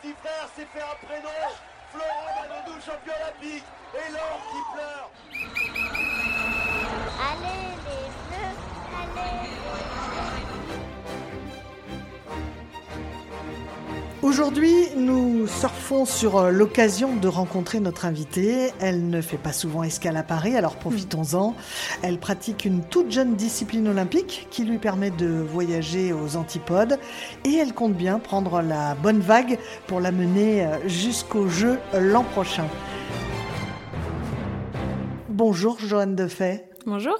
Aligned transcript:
Petit 0.00 0.14
frère 0.22 0.48
s'est 0.54 0.66
fait 0.72 0.82
un 0.82 1.06
prénom. 1.06 1.28
Florent 1.92 2.24
Manodou, 2.40 2.80
champion 2.80 3.12
olympique. 3.22 3.64
Et 3.94 4.12
l'or 4.12 4.40
qui 4.50 4.60
pleure. 4.72 5.89
Aujourd'hui, 14.22 14.74
nous 14.96 15.46
surfons 15.46 16.04
sur 16.04 16.36
euh, 16.36 16.50
l'occasion 16.50 17.16
de 17.16 17.26
rencontrer 17.26 17.80
notre 17.80 18.04
invitée. 18.04 18.70
Elle 18.78 19.08
ne 19.08 19.22
fait 19.22 19.38
pas 19.38 19.54
souvent 19.54 19.82
escale 19.82 20.18
à 20.18 20.22
Paris, 20.22 20.54
alors 20.56 20.76
profitons-en. 20.76 21.54
Elle 22.02 22.18
pratique 22.18 22.66
une 22.66 22.82
toute 22.82 23.10
jeune 23.10 23.34
discipline 23.34 23.88
olympique 23.88 24.46
qui 24.50 24.64
lui 24.64 24.76
permet 24.76 25.10
de 25.10 25.26
voyager 25.26 26.12
aux 26.12 26.36
antipodes 26.36 26.98
et 27.46 27.54
elle 27.54 27.72
compte 27.72 27.94
bien 27.94 28.18
prendre 28.18 28.60
la 28.60 28.94
bonne 28.94 29.20
vague 29.20 29.58
pour 29.86 30.00
la 30.00 30.12
mener 30.12 30.66
euh, 30.66 30.86
jusqu'aux 30.86 31.48
Jeux 31.48 31.78
l'an 31.98 32.24
prochain. 32.24 32.66
Bonjour 35.30 35.78
Joanne 35.80 36.14
Defay. 36.14 36.68
Bonjour. 36.84 37.16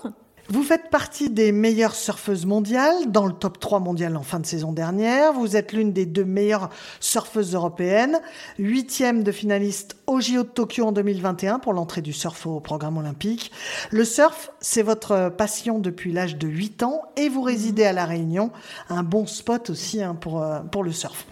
Vous 0.52 0.64
faites 0.64 0.90
partie 0.90 1.30
des 1.30 1.52
meilleures 1.52 1.94
surfeuses 1.94 2.44
mondiales, 2.44 3.12
dans 3.12 3.24
le 3.24 3.32
top 3.32 3.60
3 3.60 3.78
mondial 3.78 4.16
en 4.16 4.24
fin 4.24 4.40
de 4.40 4.46
saison 4.46 4.72
dernière. 4.72 5.32
Vous 5.32 5.54
êtes 5.54 5.72
l'une 5.72 5.92
des 5.92 6.06
deux 6.06 6.24
meilleures 6.24 6.70
surfeuses 6.98 7.54
européennes, 7.54 8.18
huitième 8.58 9.22
de 9.22 9.30
finaliste 9.30 9.94
au 10.08 10.20
JO 10.20 10.42
de 10.42 10.48
Tokyo 10.48 10.86
en 10.86 10.90
2021 10.90 11.60
pour 11.60 11.72
l'entrée 11.72 12.02
du 12.02 12.12
surf 12.12 12.48
au 12.48 12.58
programme 12.58 12.98
olympique. 12.98 13.52
Le 13.92 14.04
surf, 14.04 14.50
c'est 14.60 14.82
votre 14.82 15.28
passion 15.28 15.78
depuis 15.78 16.12
l'âge 16.12 16.36
de 16.36 16.48
8 16.48 16.82
ans 16.82 17.02
et 17.16 17.28
vous 17.28 17.42
résidez 17.42 17.84
à 17.84 17.92
La 17.92 18.04
Réunion, 18.04 18.50
un 18.88 19.04
bon 19.04 19.26
spot 19.26 19.70
aussi 19.70 20.02
hein, 20.02 20.16
pour, 20.16 20.42
euh, 20.42 20.58
pour 20.62 20.82
le 20.82 20.90
surf. 20.90 21.26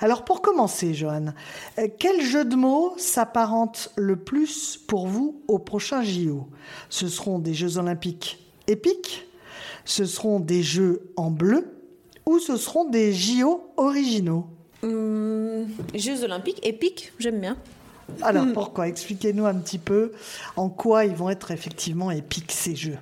Alors 0.00 0.24
pour 0.24 0.42
commencer, 0.42 0.94
Joanne, 0.94 1.34
euh, 1.78 1.86
quel 2.00 2.20
jeu 2.22 2.44
de 2.44 2.56
mots 2.56 2.94
s'apparente 2.96 3.92
le 3.94 4.16
plus 4.16 4.80
pour 4.88 5.06
vous 5.06 5.44
au 5.46 5.60
prochain 5.60 6.02
JO 6.02 6.48
Ce 6.88 7.06
seront 7.06 7.38
des 7.38 7.54
Jeux 7.54 7.78
olympiques 7.78 8.43
épiques, 8.66 9.26
ce 9.84 10.04
seront 10.04 10.40
des 10.40 10.62
jeux 10.62 11.10
en 11.16 11.30
bleu 11.30 11.66
ou 12.26 12.38
ce 12.38 12.56
seront 12.56 12.88
des 12.88 13.12
JO 13.12 13.70
originaux 13.76 14.46
Hum, 14.82 15.66
Jeux 15.94 16.24
olympiques, 16.24 16.60
épiques, 16.62 17.12
j'aime 17.18 17.40
bien. 17.40 17.56
Alors 18.20 18.46
pourquoi? 18.52 18.88
Expliquez-nous 18.88 19.46
un 19.46 19.54
petit 19.54 19.78
peu 19.78 20.12
en 20.56 20.68
quoi 20.68 21.06
ils 21.06 21.14
vont 21.14 21.30
être 21.30 21.50
effectivement 21.52 22.10
épiques 22.10 22.52
ces 22.52 22.76
jeux. 22.76 22.98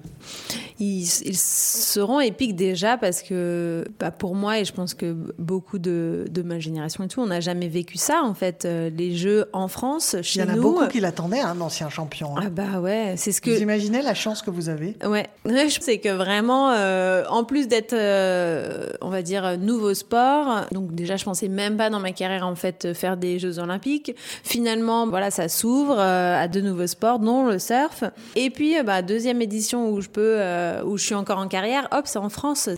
Ils, 0.84 1.04
ils 1.26 1.36
seront 1.38 2.18
épiques 2.18 2.56
déjà 2.56 2.96
parce 2.96 3.22
que 3.22 3.84
bah, 4.00 4.10
pour 4.10 4.34
moi 4.34 4.58
et 4.58 4.64
je 4.64 4.72
pense 4.72 4.94
que 4.94 5.14
beaucoup 5.38 5.78
de, 5.78 6.24
de 6.28 6.42
ma 6.42 6.58
génération 6.58 7.04
et 7.04 7.08
tout, 7.08 7.20
on 7.20 7.26
n'a 7.26 7.38
jamais 7.40 7.68
vécu 7.68 7.98
ça 7.98 8.22
en 8.24 8.34
fait. 8.34 8.64
Euh, 8.64 8.90
les 8.90 9.14
jeux 9.16 9.46
en 9.52 9.68
France, 9.68 10.16
Il 10.18 10.24
chez 10.24 10.40
y 10.40 10.42
en 10.42 10.48
a 10.48 10.54
nous. 10.56 10.62
beaucoup 10.62 10.88
qui 10.88 10.98
l'attendaient, 10.98 11.38
un 11.40 11.60
ancien 11.60 11.88
champion. 11.88 12.36
hein. 12.36 12.42
Ah 12.46 12.50
bah 12.50 12.80
ouais, 12.80 13.14
c'est 13.16 13.30
ce 13.30 13.40
que. 13.40 13.50
Vous 13.50 13.62
imaginez 13.62 14.02
la 14.02 14.14
chance 14.14 14.42
que 14.42 14.50
vous 14.50 14.68
avez 14.68 14.96
Ouais, 15.06 15.28
sais 15.80 15.98
que 15.98 16.08
vraiment, 16.08 16.70
euh, 16.72 17.22
en 17.28 17.44
plus 17.44 17.68
d'être, 17.68 17.92
euh, 17.92 18.88
on 19.00 19.08
va 19.10 19.22
dire, 19.22 19.56
nouveau 19.58 19.94
sport, 19.94 20.62
donc 20.72 20.94
déjà 20.94 21.16
je 21.16 21.24
pensais 21.24 21.48
même 21.48 21.76
pas 21.76 21.90
dans 21.90 22.00
ma 22.00 22.10
carrière 22.12 22.46
en 22.46 22.56
fait 22.56 22.92
faire 22.92 23.16
des 23.16 23.38
Jeux 23.38 23.58
Olympiques. 23.60 24.14
Finalement, 24.42 25.06
voilà, 25.06 25.30
ça 25.30 25.48
s'ouvre 25.48 25.96
euh, 25.98 26.42
à 26.42 26.48
de 26.48 26.60
nouveaux 26.60 26.86
sports, 26.88 27.18
dont 27.20 27.46
le 27.46 27.58
surf. 27.58 28.02
Et 28.34 28.50
puis, 28.50 28.74
bah, 28.82 29.02
deuxième 29.02 29.40
édition 29.42 29.90
où 29.90 30.00
je 30.00 30.08
peux, 30.08 30.36
euh, 30.72 30.84
où 30.84 30.96
je 30.96 31.04
suis 31.04 31.14
encore 31.14 31.38
en 31.38 31.48
carrière, 31.48 31.88
hop, 31.92 32.06
c'est 32.06 32.18
en 32.18 32.28
France. 32.28 32.68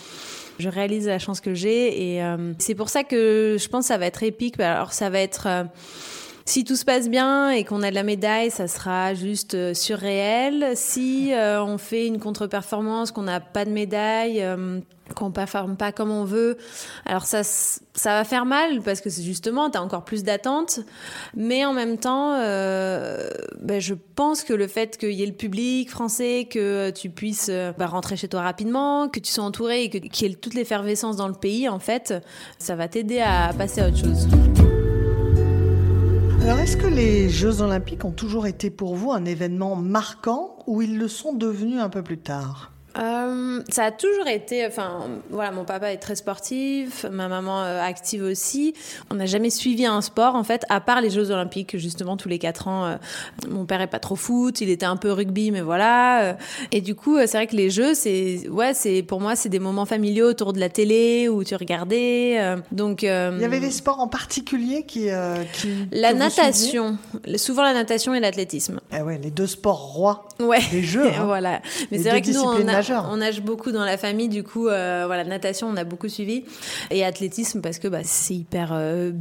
Je 0.59 0.69
réalise 0.69 1.07
la 1.07 1.19
chance 1.19 1.41
que 1.41 1.55
j'ai 1.55 2.15
et 2.15 2.23
euh, 2.23 2.53
c'est 2.59 2.75
pour 2.75 2.89
ça 2.89 3.03
que 3.03 3.57
je 3.59 3.69
pense 3.69 3.85
que 3.85 3.89
ça 3.89 3.99
va 3.99 4.07
être 4.07 4.23
épique. 4.23 4.59
Alors 4.61 4.93
ça 4.93 5.11
va 5.11 5.19
être 5.19 5.47
euh, 5.47 5.65
si 6.47 6.65
tout 6.65 6.77
se 6.77 6.85
passe 6.85 7.09
bien 7.09 7.51
et 7.51 7.65
qu'on 7.65 7.83
a 7.83 7.89
de 7.89 7.95
la 7.95 8.03
médaille, 8.03 8.51
ça 8.51 8.69
sera 8.69 9.15
juste 9.15 9.55
euh, 9.55 9.73
surréel. 9.73 10.73
Si 10.75 11.33
euh, 11.33 11.65
on 11.65 11.79
fait 11.79 12.07
une 12.07 12.21
contre-performance, 12.21 13.13
qu'on 13.13 13.23
n'a 13.23 13.41
pas 13.41 13.65
de 13.65 13.71
médaille, 13.71 14.43
euh, 14.43 14.81
qu'on 15.17 15.29
ne 15.29 15.33
performe 15.33 15.77
pas 15.79 15.91
comme 15.91 16.11
on 16.11 16.25
veut, 16.25 16.59
alors 17.07 17.25
ça, 17.25 17.43
ça 17.43 18.11
va 18.11 18.25
faire 18.25 18.45
mal 18.45 18.83
parce 18.83 19.01
que 19.01 19.09
justement, 19.09 19.71
tu 19.71 19.79
as 19.79 19.83
encore 19.83 20.05
plus 20.05 20.23
d'attentes. 20.23 20.81
Mais 21.35 21.65
en 21.65 21.73
même 21.73 21.97
temps, 21.97 22.33
ben, 22.39 23.81
je 23.81 23.95
pense 24.15 24.45
que 24.45 24.53
le 24.53 24.67
fait 24.67 24.99
qu'il 24.99 25.13
y 25.13 25.23
ait 25.23 25.27
le 25.27 25.33
public 25.33 25.91
français, 25.91 26.47
que 26.51 26.91
tu 26.91 27.11
puisses 27.11 27.51
bah, 27.79 27.87
rentrer 27.87 28.17
chez 28.17 28.29
toi 28.29 28.43
rapidement, 28.43 29.09
que 29.09 29.21
tu 29.21 29.31
sois 29.31 29.45
entouré 29.45 29.85
et 29.85 29.91
qu'il 29.91 30.29
y 30.29 30.33
ait 30.33 30.35
toute 30.35 30.55
l'effervescence 30.55 31.17
dans 31.17 31.29
le 31.29 31.35
pays, 31.35 31.69
en 31.69 31.79
fait, 31.79 32.15
ça 32.59 32.75
va 32.75 32.89
t'aider 32.89 33.21
à 33.21 33.53
passer 33.57 33.83
à 33.83 33.89
autre 33.89 33.99
chose. 33.99 34.27
Alors 36.45 36.59
est-ce 36.59 36.77
que 36.77 36.87
les 36.87 37.31
Jeux 37.31 37.63
olympiques 37.63 38.05
ont 38.05 38.13
toujours 38.13 38.47
été 38.47 38.69
pour 38.69 38.97
vous 38.97 39.13
un 39.13 39.25
événement 39.25 39.77
marquant 39.77 40.59
ou 40.67 40.83
ils 40.83 40.99
le 40.99 41.09
sont 41.09 41.33
devenus 41.33 41.81
un 41.81 41.89
peu 41.89 42.03
plus 42.03 42.19
tard? 42.19 42.74
Euh, 42.99 43.61
ça 43.71 43.85
a 43.87 43.91
toujours 43.91 44.27
été, 44.29 44.65
enfin, 44.67 45.01
voilà, 45.31 45.51
mon 45.51 45.65
papa 45.65 45.93
est 45.93 45.97
très 45.99 46.15
sportif, 46.15 47.05
ma 47.11 47.29
maman 47.29 47.63
euh, 47.63 47.81
active 47.83 48.23
aussi. 48.23 48.75
On 49.11 49.15
n'a 49.17 49.27
jamais 49.27 49.51
suivi 49.51 49.85
un 49.85 50.01
sport, 50.01 50.35
en 50.37 50.45
fait, 50.45 50.65
à 50.69 50.81
part 50.81 51.01
les 51.01 51.11
Jeux 51.11 51.31
Olympiques, 51.31 51.77
justement, 51.77 52.17
tous 52.17 52.29
les 52.29 52.39
quatre 52.39 52.69
ans. 52.69 52.85
euh, 52.85 52.97
mon 53.49 53.65
père 53.65 53.81
est 53.81 53.89
pas 53.89 53.99
trop 53.99 54.17
foot, 54.17 54.61
il 54.61 54.71
était 54.71 54.87
un 54.87 54.97
peu 54.97 55.11
rugby, 55.13 55.51
mais 55.51 55.61
voilà. 55.61 56.37
et 56.73 56.81
du 56.81 56.95
coup, 56.95 57.17
c'est 57.19 57.37
vrai 57.37 57.47
que 57.47 57.57
les 57.57 57.71
Jeux, 57.71 57.95
c'est, 57.95 58.49
ouais, 58.49 58.75
c'est, 58.75 59.03
pour 59.03 59.21
moi, 59.21 59.35
c'est 59.37 59.49
des 59.49 59.59
moments 59.59 59.87
familiaux 59.87 60.29
autour 60.31 60.53
de 60.53 60.61
la 60.61 60.69
télé 60.69 61.29
où 61.29 61.43
tu 61.45 61.55
regardais. 61.57 62.39
donc, 62.73 63.03
euh, 63.05 63.33
Il 63.37 63.43
y 63.43 63.45
avait 63.45 63.61
des 63.61 63.71
sports 63.71 64.01
en 64.01 64.09
particulier 64.09 64.85
qui... 64.85 65.11
euh, 65.11 65.43
qui 65.53 65.69
la 65.91 66.13
que 66.13 66.17
vous 66.19 66.23
suiviez 66.31 66.43
natation, 66.45 66.99
souvent 67.37 67.63
la 67.63 67.75
natation 67.75 68.15
et 68.15 68.21
l'athlétisme. 68.21 68.81
Eh 68.97 69.03
ouais, 69.03 69.19
les 69.23 69.31
deux 69.31 69.47
sports 69.47 69.93
rois 69.95 70.29
Ouais. 70.41 70.61
des 70.71 70.83
Jeux. 70.83 71.07
hein. 71.19 71.25
voilà. 71.25 71.61
Mais 71.91 71.99
c'est 71.99 72.11
vrai 72.11 72.23
que 72.23 72.31
nous, 72.31 72.41
on, 72.41 72.69
a- 72.69 72.84
on 72.91 73.17
nage 73.19 73.43
beaucoup 73.43 73.73
dans 73.73 73.85
la 73.85 73.97
famille, 73.97 74.29
du 74.29 74.43
coup, 74.43 74.69
euh, 74.69 75.05
voilà, 75.07 75.25
natation, 75.25 75.69
on 75.69 75.77
a 75.77 75.85
beaucoup 75.85 76.09
suivi. 76.09 76.45
Et 76.91 77.05
athlétisme, 77.05 77.61
parce 77.61 77.79
que 77.79 77.89
bah, 77.89 78.01
c'est 78.03 78.35
hyper 78.35 78.71
euh, 78.73 79.13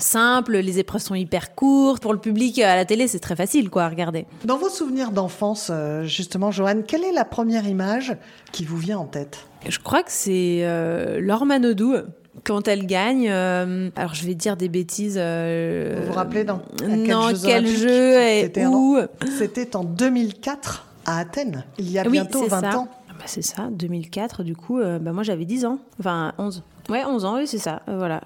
simple, 0.00 0.56
les 0.58 0.78
épreuves 0.78 1.00
sont 1.02 1.14
hyper 1.14 1.54
courtes. 1.54 2.02
Pour 2.02 2.12
le 2.12 2.18
public 2.18 2.58
euh, 2.58 2.64
à 2.64 2.76
la 2.76 2.84
télé, 2.84 3.08
c'est 3.08 3.18
très 3.20 3.36
facile, 3.36 3.70
quoi, 3.70 3.84
à 3.84 3.88
regarder. 3.88 4.26
Dans 4.44 4.56
vos 4.58 4.68
souvenirs 4.68 5.10
d'enfance, 5.10 5.68
euh, 5.72 6.04
justement, 6.04 6.50
Joanne, 6.50 6.84
quelle 6.84 7.04
est 7.04 7.12
la 7.12 7.24
première 7.24 7.66
image 7.66 8.16
qui 8.52 8.64
vous 8.64 8.76
vient 8.78 8.98
en 8.98 9.06
tête? 9.06 9.46
Je 9.68 9.78
crois 9.78 10.02
que 10.02 10.10
c'est 10.12 10.58
euh, 10.62 11.20
Laure 11.20 11.46
Manodou. 11.46 11.94
Quand 12.42 12.66
elle 12.66 12.84
gagne, 12.84 13.28
euh, 13.30 13.88
alors 13.94 14.12
je 14.14 14.26
vais 14.26 14.34
dire 14.34 14.56
des 14.56 14.68
bêtises. 14.68 15.16
euh, 15.18 16.00
Vous 16.00 16.08
vous 16.08 16.12
rappelez 16.12 16.42
dans 16.44 16.62
à 16.82 16.88
Non, 16.88 17.28
quel 17.42 17.64
jeu 17.66 18.20
et 18.20 18.42
C'était 18.42 18.66
où? 18.66 18.98
C'était 19.38 19.76
en 19.76 19.84
2004 19.84 20.84
à 21.06 21.18
Athènes, 21.18 21.64
il 21.78 21.90
y 21.90 21.98
a 21.98 22.02
Oui, 22.02 22.10
bientôt 22.12 22.42
c'est 22.44 22.48
20 22.50 22.60
ça. 22.72 22.78
ans. 22.78 22.88
Ah 23.08 23.12
bah, 23.18 23.24
c'est 23.26 23.42
ça, 23.42 23.68
2004, 23.70 24.42
du 24.42 24.56
coup, 24.56 24.80
euh, 24.80 24.98
bah, 24.98 25.12
moi 25.12 25.22
j'avais 25.22 25.44
10 25.44 25.66
ans. 25.66 25.78
Enfin, 26.00 26.32
11. 26.38 26.62
Ouais, 26.88 27.04
11 27.04 27.24
ans, 27.24 27.36
oui, 27.36 27.46
c'est 27.46 27.58
ça, 27.58 27.82
euh, 27.88 27.96
voilà. 27.96 28.20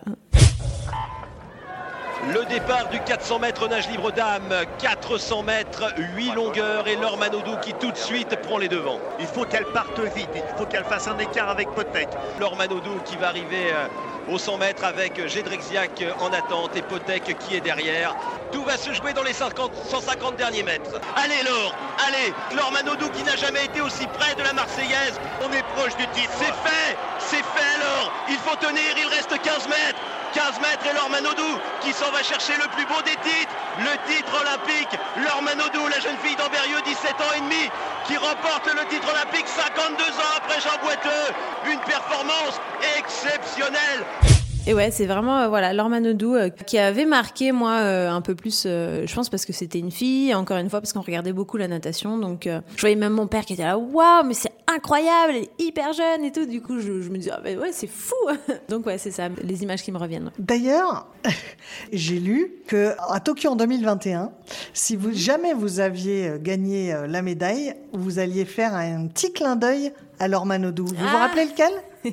Le 2.34 2.44
départ 2.50 2.88
du 2.90 2.98
400 3.00 3.38
mètres 3.38 3.68
nage 3.68 3.88
libre 3.88 4.10
dame, 4.12 4.42
400 4.78 5.44
mètres, 5.44 5.84
8 6.16 6.32
longueurs 6.34 6.86
et 6.88 6.96
Laure 6.96 7.16
Manodou 7.16 7.52
qui 7.62 7.72
tout 7.74 7.90
de 7.90 7.96
suite 7.96 8.36
prend 8.42 8.58
les 8.58 8.68
devants. 8.68 8.98
Il 9.20 9.26
faut 9.26 9.44
qu'elle 9.44 9.64
parte 9.66 9.98
vite, 10.14 10.28
il 10.34 10.42
faut 10.58 10.66
qu'elle 10.66 10.84
fasse 10.84 11.08
un 11.08 11.16
écart 11.18 11.48
avec 11.48 11.70
Potek. 11.70 12.08
Laure 12.40 12.56
Manodou 12.56 12.98
qui 13.04 13.16
va 13.16 13.28
arriver 13.28 13.70
euh, 13.72 14.34
au 14.34 14.36
100 14.36 14.58
mètres 14.58 14.84
avec 14.84 15.26
Gédrexiac 15.26 16.04
en 16.20 16.26
attente 16.26 16.76
et 16.76 16.82
Potek 16.82 17.38
qui 17.38 17.54
est 17.56 17.60
derrière. 17.62 18.14
Tout 18.52 18.64
va 18.64 18.76
se 18.76 18.92
jouer 18.92 19.12
dans 19.12 19.22
les 19.22 19.32
50, 19.32 19.70
150 19.90 20.36
derniers 20.36 20.62
mètres. 20.62 21.00
Allez 21.16 21.42
Laure, 21.44 21.74
allez 22.06 22.32
Laure 22.56 22.72
Manodou 22.72 23.08
qui 23.10 23.22
n'a 23.22 23.36
jamais 23.36 23.64
été 23.66 23.80
aussi 23.80 24.06
près 24.06 24.34
de 24.34 24.42
la 24.42 24.52
Marseillaise. 24.52 25.20
On 25.42 25.52
est 25.52 25.62
proche 25.76 25.96
du 25.96 26.06
titre. 26.08 26.32
C'est 26.38 26.46
fait, 26.46 26.96
c'est 27.18 27.44
fait 27.44 27.70
alors. 27.76 28.12
Il 28.28 28.38
faut 28.38 28.56
tenir, 28.56 28.82
il 28.96 29.06
reste 29.08 29.30
15 29.30 29.68
mètres. 29.68 30.00
15 30.34 30.60
mètres 30.60 30.84
et 30.88 30.94
Laure 30.94 31.10
Manodou 31.10 31.58
qui 31.80 31.92
s'en 31.92 32.10
va 32.10 32.22
chercher 32.22 32.52
le 32.54 32.68
plus 32.76 32.84
beau 32.86 33.00
des 33.02 33.16
titres, 33.24 33.52
le 33.78 34.12
titre 34.12 34.32
olympique. 34.40 34.98
Laure 35.16 35.42
Manodou, 35.42 35.86
la 35.88 36.00
jeune 36.00 36.18
fille 36.18 36.36
d'Amberieux, 36.36 36.80
17 36.84 37.12
ans 37.20 37.34
et 37.36 37.40
demi, 37.40 37.70
qui 38.06 38.16
remporte 38.16 38.66
le 38.66 38.84
titre 38.88 39.08
olympique 39.10 39.48
52 39.48 40.04
ans 40.04 40.34
après 40.36 40.60
Jean 40.60 40.76
Boiteux. 40.82 41.34
Une 41.66 41.80
performance 41.80 42.60
exceptionnelle. 42.96 44.37
Et 44.68 44.74
ouais, 44.74 44.90
c'est 44.90 45.06
vraiment 45.06 45.38
euh, 45.38 45.48
voilà 45.48 45.72
Laure 45.72 45.88
Manodou 45.88 46.34
euh, 46.34 46.50
qui 46.50 46.76
avait 46.76 47.06
marqué 47.06 47.52
moi 47.52 47.78
euh, 47.80 48.10
un 48.10 48.20
peu 48.20 48.34
plus, 48.34 48.64
euh, 48.66 49.06
je 49.06 49.14
pense 49.14 49.30
parce 49.30 49.46
que 49.46 49.54
c'était 49.54 49.78
une 49.78 49.90
fille, 49.90 50.34
encore 50.34 50.58
une 50.58 50.68
fois 50.68 50.82
parce 50.82 50.92
qu'on 50.92 51.00
regardait 51.00 51.32
beaucoup 51.32 51.56
la 51.56 51.68
natation, 51.68 52.18
donc 52.18 52.46
je 52.46 52.80
voyais 52.82 52.94
même 52.94 53.14
mon 53.14 53.26
père 53.26 53.46
qui 53.46 53.54
était 53.54 53.62
là, 53.62 53.78
waouh, 53.78 54.26
mais 54.26 54.34
c'est 54.34 54.52
incroyable, 54.66 55.32
elle 55.36 55.44
est 55.44 55.50
hyper 55.58 55.94
jeune 55.94 56.22
et 56.22 56.32
tout. 56.32 56.44
Du 56.44 56.60
coup, 56.60 56.80
je, 56.80 57.00
je 57.00 57.08
me 57.08 57.16
disais, 57.16 57.30
ah, 57.34 57.40
ben 57.42 57.58
ouais, 57.58 57.70
c'est 57.72 57.86
fou. 57.86 58.14
donc 58.68 58.84
ouais, 58.84 58.98
c'est 58.98 59.10
ça, 59.10 59.30
les 59.42 59.62
images 59.62 59.82
qui 59.82 59.90
me 59.90 59.96
reviennent. 59.96 60.30
D'ailleurs, 60.38 61.06
j'ai 61.94 62.20
lu 62.20 62.52
que 62.66 62.92
à 63.08 63.20
Tokyo 63.20 63.52
en 63.52 63.56
2021, 63.56 64.32
si 64.74 64.96
vous 64.96 65.14
jamais 65.14 65.54
vous 65.54 65.80
aviez 65.80 66.34
gagné 66.42 66.94
la 67.08 67.22
médaille, 67.22 67.72
vous 67.94 68.18
alliez 68.18 68.44
faire 68.44 68.74
un 68.74 69.06
petit 69.06 69.32
clin 69.32 69.56
d'œil 69.56 69.94
Laure 70.26 70.46
Manodou. 70.46 70.86
Vous 70.86 70.94
vous 70.96 71.04
Ah. 71.06 71.18
rappelez 71.18 71.44
lequel? 71.44 71.70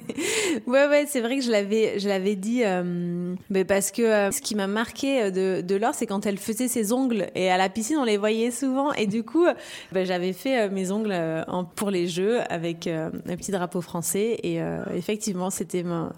Ouais, 0.67 0.87
ouais, 0.87 1.05
c'est 1.07 1.21
vrai 1.21 1.37
que 1.37 1.43
je 1.43 1.49
l'avais, 1.51 1.99
je 1.99 2.07
l'avais 2.09 2.35
dit, 2.35 2.63
euh, 2.65 3.33
mais 3.49 3.63
parce 3.65 3.91
que 3.91 4.01
euh, 4.01 4.31
ce 4.31 4.41
qui 4.41 4.55
m'a 4.55 4.67
marqué 4.67 5.21
euh, 5.23 5.31
de, 5.31 5.61
de 5.61 5.75
Laure, 5.75 5.93
c'est 5.93 6.05
quand 6.07 6.25
elle 6.25 6.37
faisait 6.37 6.67
ses 6.67 6.91
ongles 6.91 7.27
et 7.35 7.49
à 7.49 7.57
la 7.57 7.69
piscine, 7.69 7.97
on 7.97 8.03
les 8.03 8.17
voyait 8.17 8.51
souvent. 8.51 8.91
Et 8.93 9.07
du 9.07 9.23
coup, 9.23 9.45
ben, 9.91 10.05
j'avais 10.05 10.33
fait 10.33 10.69
mes 10.69 10.91
ongles 10.91 11.15
en- 11.47 11.63
pour 11.65 11.91
les 11.91 12.07
Jeux 12.07 12.39
avec 12.49 12.87
euh, 12.87 13.09
un 13.27 13.35
petit 13.35 13.51
drapeau 13.51 13.81
français. 13.81 14.37
Et 14.43 14.59
effectivement, 14.95 15.49
c'était 15.49 15.83
ma, 15.83 16.11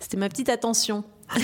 c'était 0.00 0.16
ma 0.18 0.28
petite 0.28 0.48
attention. 0.48 1.04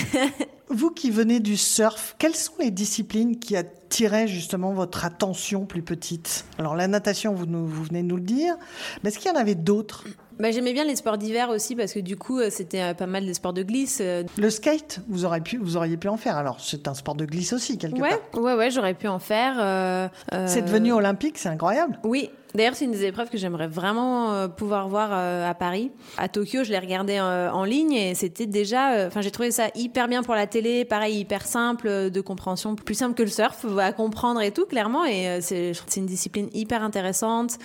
Vous 0.73 0.89
qui 0.89 1.11
venez 1.11 1.41
du 1.41 1.57
surf, 1.57 2.15
quelles 2.17 2.35
sont 2.35 2.53
les 2.59 2.71
disciplines 2.71 3.39
qui 3.39 3.57
attiraient 3.57 4.29
justement 4.29 4.71
votre 4.71 5.03
attention 5.03 5.65
plus 5.65 5.81
petite? 5.81 6.45
Alors 6.57 6.75
la 6.75 6.87
natation, 6.87 7.33
vous, 7.33 7.45
venez 7.83 8.03
de 8.03 8.07
nous 8.07 8.15
le 8.15 8.21
dire, 8.21 8.55
mais 9.03 9.09
est-ce 9.09 9.19
qu'il 9.19 9.29
y 9.29 9.35
en 9.35 9.37
avait 9.37 9.55
d'autres? 9.55 10.05
Bah, 10.41 10.49
j'aimais 10.49 10.73
bien 10.73 10.85
les 10.85 10.95
sports 10.95 11.19
d'hiver 11.19 11.49
aussi 11.49 11.75
parce 11.75 11.93
que 11.93 11.99
du 11.99 12.17
coup, 12.17 12.39
euh, 12.39 12.47
c'était 12.49 12.81
euh, 12.81 12.93
pas 12.95 13.05
mal 13.05 13.25
des 13.27 13.35
sports 13.35 13.53
de 13.53 13.61
glisse. 13.61 13.99
euh, 14.01 14.23
Le 14.37 14.49
skate, 14.49 14.99
vous, 15.07 15.23
auriez 15.23 15.41
pu, 15.41 15.57
vous 15.57 15.77
auriez 15.77 15.97
pu 15.97 16.07
en 16.07 16.17
faire. 16.17 16.35
Alors 16.35 16.59
c'est 16.59 16.87
un 16.87 16.95
sport 16.95 17.13
de 17.13 17.25
glisse 17.25 17.53
aussi 17.53 17.77
quelque 17.77 17.99
Ouais, 18.01 18.09
part. 18.31 18.41
ouais, 18.41 18.55
ouais, 18.55 18.71
j'aurais 18.71 18.95
pu 18.95 19.07
en 19.07 19.19
faire. 19.19 19.57
euh, 19.59 20.07
C'est 20.47 20.63
devenu 20.63 20.93
olympique, 20.93 21.37
c'est 21.37 21.49
incroyable. 21.49 21.99
Oui, 22.03 22.31
d'ailleurs 22.55 22.73
c'est 22.73 22.85
une 22.85 22.91
des 22.91 23.05
épreuves 23.05 23.29
que 23.29 23.37
j'aimerais 23.37 23.67
vraiment 23.67 24.49
pouvoir 24.49 24.89
voir 24.89 25.11
à 25.13 25.53
Paris. 25.53 25.91
À 26.17 26.27
Tokyo, 26.27 26.63
je 26.63 26.71
l'ai 26.71 26.79
regardé 26.79 27.19
en 27.19 27.63
ligne 27.63 27.93
et 27.93 28.15
c'était 28.15 28.47
déjà, 28.47 29.05
enfin 29.07 29.21
j'ai 29.21 29.31
trouvé 29.31 29.51
ça 29.51 29.67
hyper 29.75 30.07
bien 30.07 30.23
pour 30.23 30.33
la 30.33 30.47
télé, 30.47 30.85
pareil 30.85 31.19
hyper 31.19 31.45
simple 31.45 32.09
de 32.09 32.21
compréhension, 32.21 32.75
plus 32.75 32.95
simple 32.95 33.13
que 33.13 33.23
le 33.23 33.29
surf 33.29 33.63
à 33.79 33.93
comprendre 33.93 34.41
et 34.41 34.51
tout 34.51 34.65
clairement. 34.65 35.05
Et 35.05 35.39
c'est 35.41 35.73
une 35.97 36.07
discipline 36.07 36.49
hyper 36.53 36.83
intéressante. 36.83 37.57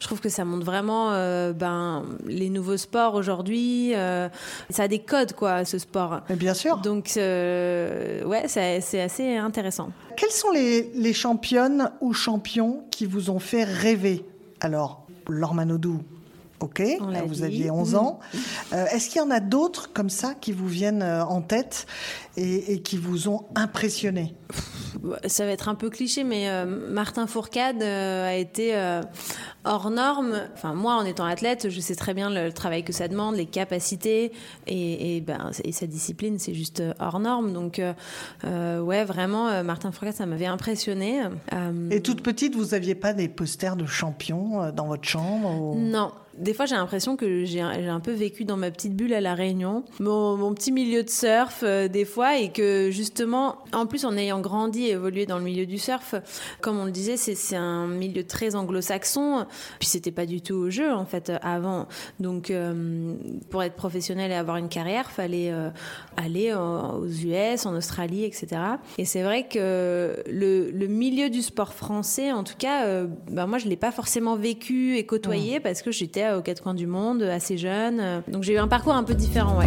Je 0.00 0.06
trouve 0.06 0.20
que 0.20 0.28
ça 0.28 0.44
montre 0.44 0.64
vraiment 0.66 1.10
ben 1.52 2.04
les 2.26 2.50
nouveaux 2.50 2.76
sports 2.76 3.14
aujourd'hui. 3.14 3.92
euh, 3.94 4.28
ça 4.70 4.84
a 4.84 4.88
des 4.88 5.00
codes 5.00 5.32
quoi 5.32 5.64
ce 5.64 5.78
sport. 5.78 6.20
Bien 6.30 6.54
sûr. 6.54 6.78
Donc 6.78 7.12
euh, 7.16 8.24
ouais, 8.24 8.44
c'est 8.48 9.00
assez 9.00 9.36
intéressant. 9.36 9.90
Quelles 10.16 10.30
sont 10.30 10.50
les, 10.50 10.90
les 10.94 11.12
championnes 11.12 11.90
ou 12.00 12.12
champions 12.12 12.84
qui 12.90 13.06
vous 13.06 13.30
ont 13.30 13.38
fait 13.38 13.64
rêver? 13.64 14.24
Alors, 14.60 15.06
Laure 15.28 15.54
Manodou, 15.54 16.02
ok, 16.60 16.82
l'a 17.10 17.22
vous 17.22 17.34
dit. 17.34 17.44
aviez 17.44 17.70
11 17.70 17.94
ans. 17.94 18.18
Euh, 18.72 18.86
Est-ce 18.92 19.08
qu'il 19.08 19.18
y 19.20 19.24
en 19.24 19.30
a 19.30 19.40
d'autres 19.40 19.92
comme 19.92 20.10
ça 20.10 20.34
qui 20.40 20.52
vous 20.52 20.68
viennent 20.68 21.02
euh, 21.02 21.24
en 21.24 21.40
tête 21.42 21.86
et, 22.36 22.72
et 22.74 22.82
qui 22.82 22.96
vous 22.96 23.28
ont 23.28 23.44
impressionné? 23.54 24.34
Ça 25.26 25.44
va 25.44 25.52
être 25.52 25.68
un 25.68 25.74
peu 25.74 25.90
cliché, 25.90 26.24
mais 26.24 26.48
euh, 26.48 26.64
Martin 26.90 27.26
Fourcade 27.26 27.82
euh, 27.82 28.26
a 28.28 28.34
été 28.34 28.74
euh, 28.74 29.02
hors 29.64 29.90
norme. 29.90 30.40
Enfin, 30.54 30.74
moi, 30.74 30.94
en 30.94 31.04
étant 31.04 31.24
athlète, 31.26 31.68
je 31.68 31.80
sais 31.80 31.94
très 31.94 32.14
bien 32.14 32.30
le, 32.30 32.46
le 32.46 32.52
travail 32.52 32.82
que 32.84 32.92
ça 32.92 33.06
demande, 33.06 33.36
les 33.36 33.46
capacités 33.46 34.32
et, 34.66 35.16
et, 35.16 35.20
ben, 35.20 35.50
et 35.62 35.72
sa 35.72 35.86
discipline, 35.86 36.38
c'est 36.38 36.54
juste 36.54 36.80
euh, 36.80 36.94
hors 36.98 37.20
norme. 37.20 37.52
Donc, 37.52 37.78
euh, 37.78 37.92
euh, 38.44 38.80
ouais, 38.80 39.04
vraiment, 39.04 39.48
euh, 39.48 39.62
Martin 39.62 39.92
Fourcade, 39.92 40.14
ça 40.14 40.26
m'avait 40.26 40.46
impressionné. 40.46 41.22
Euh, 41.52 41.90
Et 41.90 42.00
toute 42.02 42.22
petite, 42.22 42.56
vous 42.56 42.66
n'aviez 42.68 42.94
pas 42.94 43.12
des 43.12 43.28
posters 43.28 43.76
de 43.76 43.86
champions 43.86 44.62
euh, 44.62 44.72
dans 44.72 44.86
votre 44.86 45.04
chambre 45.06 45.50
ou- 45.60 45.78
Non. 45.78 46.10
Des 46.38 46.54
fois, 46.54 46.66
j'ai 46.66 46.76
l'impression 46.76 47.16
que 47.16 47.44
j'ai 47.44 47.60
un, 47.60 48.00
peu 48.00 48.12
vécu 48.12 48.44
dans 48.44 48.56
ma 48.56 48.70
petite 48.70 48.94
bulle 48.94 49.12
à 49.12 49.20
La 49.20 49.34
Réunion, 49.34 49.84
mon, 49.98 50.36
mon 50.36 50.54
petit 50.54 50.70
milieu 50.70 51.02
de 51.02 51.10
surf, 51.10 51.60
euh, 51.62 51.88
des 51.88 52.04
fois, 52.04 52.38
et 52.38 52.50
que 52.50 52.90
justement, 52.92 53.56
en 53.72 53.86
plus, 53.86 54.04
en 54.04 54.16
ayant 54.16 54.40
grandi 54.40 54.84
et 54.84 54.90
évolué 54.92 55.26
dans 55.26 55.38
le 55.38 55.44
milieu 55.44 55.66
du 55.66 55.78
surf, 55.78 56.14
comme 56.60 56.78
on 56.78 56.84
le 56.84 56.92
disait, 56.92 57.16
c'est 57.16 57.56
un 57.56 57.88
milieu 57.88 58.24
très 58.24 58.54
anglo-saxon, 58.54 59.46
puis 59.80 59.88
c'était 59.88 60.12
pas 60.12 60.26
du 60.26 60.40
tout 60.40 60.54
au 60.54 60.70
jeu, 60.70 60.92
en 60.92 61.04
fait, 61.04 61.32
avant. 61.42 61.88
Donc, 62.20 62.50
euh, 62.50 63.14
pour 63.50 63.64
être 63.64 63.74
professionnel 63.74 64.30
et 64.30 64.34
avoir 64.34 64.58
une 64.58 64.68
carrière, 64.68 65.10
fallait 65.10 65.50
euh, 65.50 65.70
aller 66.16 66.54
aux 66.54 67.06
US, 67.06 67.66
en 67.66 67.74
Australie, 67.74 68.24
etc. 68.24 68.48
Et 68.96 69.04
c'est 69.04 69.22
vrai 69.22 69.48
que 69.48 70.22
le, 70.30 70.70
le 70.70 70.86
milieu 70.86 71.30
du 71.30 71.42
sport 71.42 71.74
français, 71.74 72.30
en 72.30 72.44
tout 72.44 72.56
cas, 72.56 73.04
bah, 73.30 73.46
moi, 73.46 73.58
je 73.58 73.68
l'ai 73.68 73.76
pas 73.76 73.90
forcément 73.90 74.36
vécu 74.36 74.96
et 74.96 75.04
côtoyé 75.04 75.58
parce 75.58 75.82
que 75.82 75.90
j'étais 75.90 76.27
aux 76.36 76.42
quatre 76.42 76.62
coins 76.62 76.74
du 76.74 76.86
monde, 76.86 77.22
assez 77.22 77.56
jeune. 77.56 78.22
Donc, 78.28 78.42
j'ai 78.42 78.54
eu 78.54 78.58
un 78.58 78.68
parcours 78.68 78.94
un 78.94 79.04
peu 79.04 79.14
différent. 79.14 79.60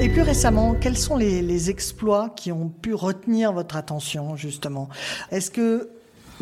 Et 0.00 0.08
plus 0.08 0.22
récemment, 0.22 0.74
quels 0.74 0.98
sont 0.98 1.16
les, 1.16 1.42
les 1.42 1.70
exploits 1.70 2.30
qui 2.34 2.50
ont 2.50 2.68
pu 2.68 2.92
retenir 2.92 3.52
votre 3.52 3.76
attention, 3.76 4.34
justement? 4.34 4.88
Est-ce 5.30 5.50
que 5.50 5.90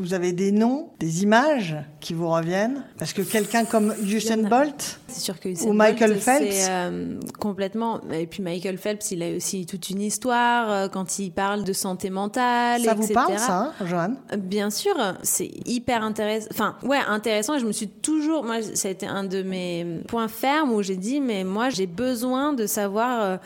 vous 0.01 0.15
avez 0.15 0.33
des 0.33 0.53
noms, 0.53 0.91
des 0.99 1.23
images 1.23 1.77
qui 2.01 2.15
vous 2.15 2.29
reviennent 2.29 2.85
Parce 2.99 3.13
que 3.13 3.23
quelqu'un 3.23 3.65
comme 3.65 3.95
Usain. 4.03 4.39
Bolt, 4.49 5.01
C'est 5.09 5.21
sûr 5.21 5.39
que 5.39 5.49
Usain 5.49 5.69
Ou 5.69 5.73
Michael 5.73 6.13
Bolt, 6.13 6.23
Phelps. 6.23 6.67
euh, 6.69 7.21
complètement. 7.39 8.01
Et 8.13 8.27
puis 8.27 8.43
Michael 8.43 8.79
Phelps, 8.79 9.11
il 9.11 9.23
a 9.23 9.37
aussi 9.37 9.67
toute 9.67 9.91
une 9.91 10.01
histoire 10.01 10.71
euh, 10.71 10.89
quand 10.89 11.19
il 11.19 11.31
parle 11.31 11.65
de 11.65 11.73
santé 11.73 12.11
mentale, 12.11 12.83
ça 12.83 12.95
vous 12.95 13.09
parle, 13.09 13.39
ça, 13.39 13.75
hein, 13.81 13.87
Johan 13.87 14.15
Bien 14.39 14.71
sûr, 14.71 14.95
c'est 15.23 15.51
hyper 15.67 16.03
intéressant. 16.03 16.49
Enfin, 16.53 16.77
ouais, 16.83 16.99
intéressant. 17.07 17.57
Et 17.57 17.61
je 17.61 17.67
me 17.67 17.73
suis 17.73 17.89
toujours, 17.89 18.45
moi, 18.45 18.63
ça 18.63 18.89
a 18.89 18.91
été 18.91 19.07
un 19.07 19.25
de 19.25 19.43
mes 19.43 20.01
points 20.09 20.29
fermes 20.29 20.73
où 20.73 20.83
j'ai 20.83 20.97
dit, 20.97 21.21
mais 21.21 21.45
moi, 21.45 21.69
j'ai 21.71 21.87
besoin 21.87 22.53
de 22.53 22.67
savoir 22.67 23.21
euh, 23.23 23.37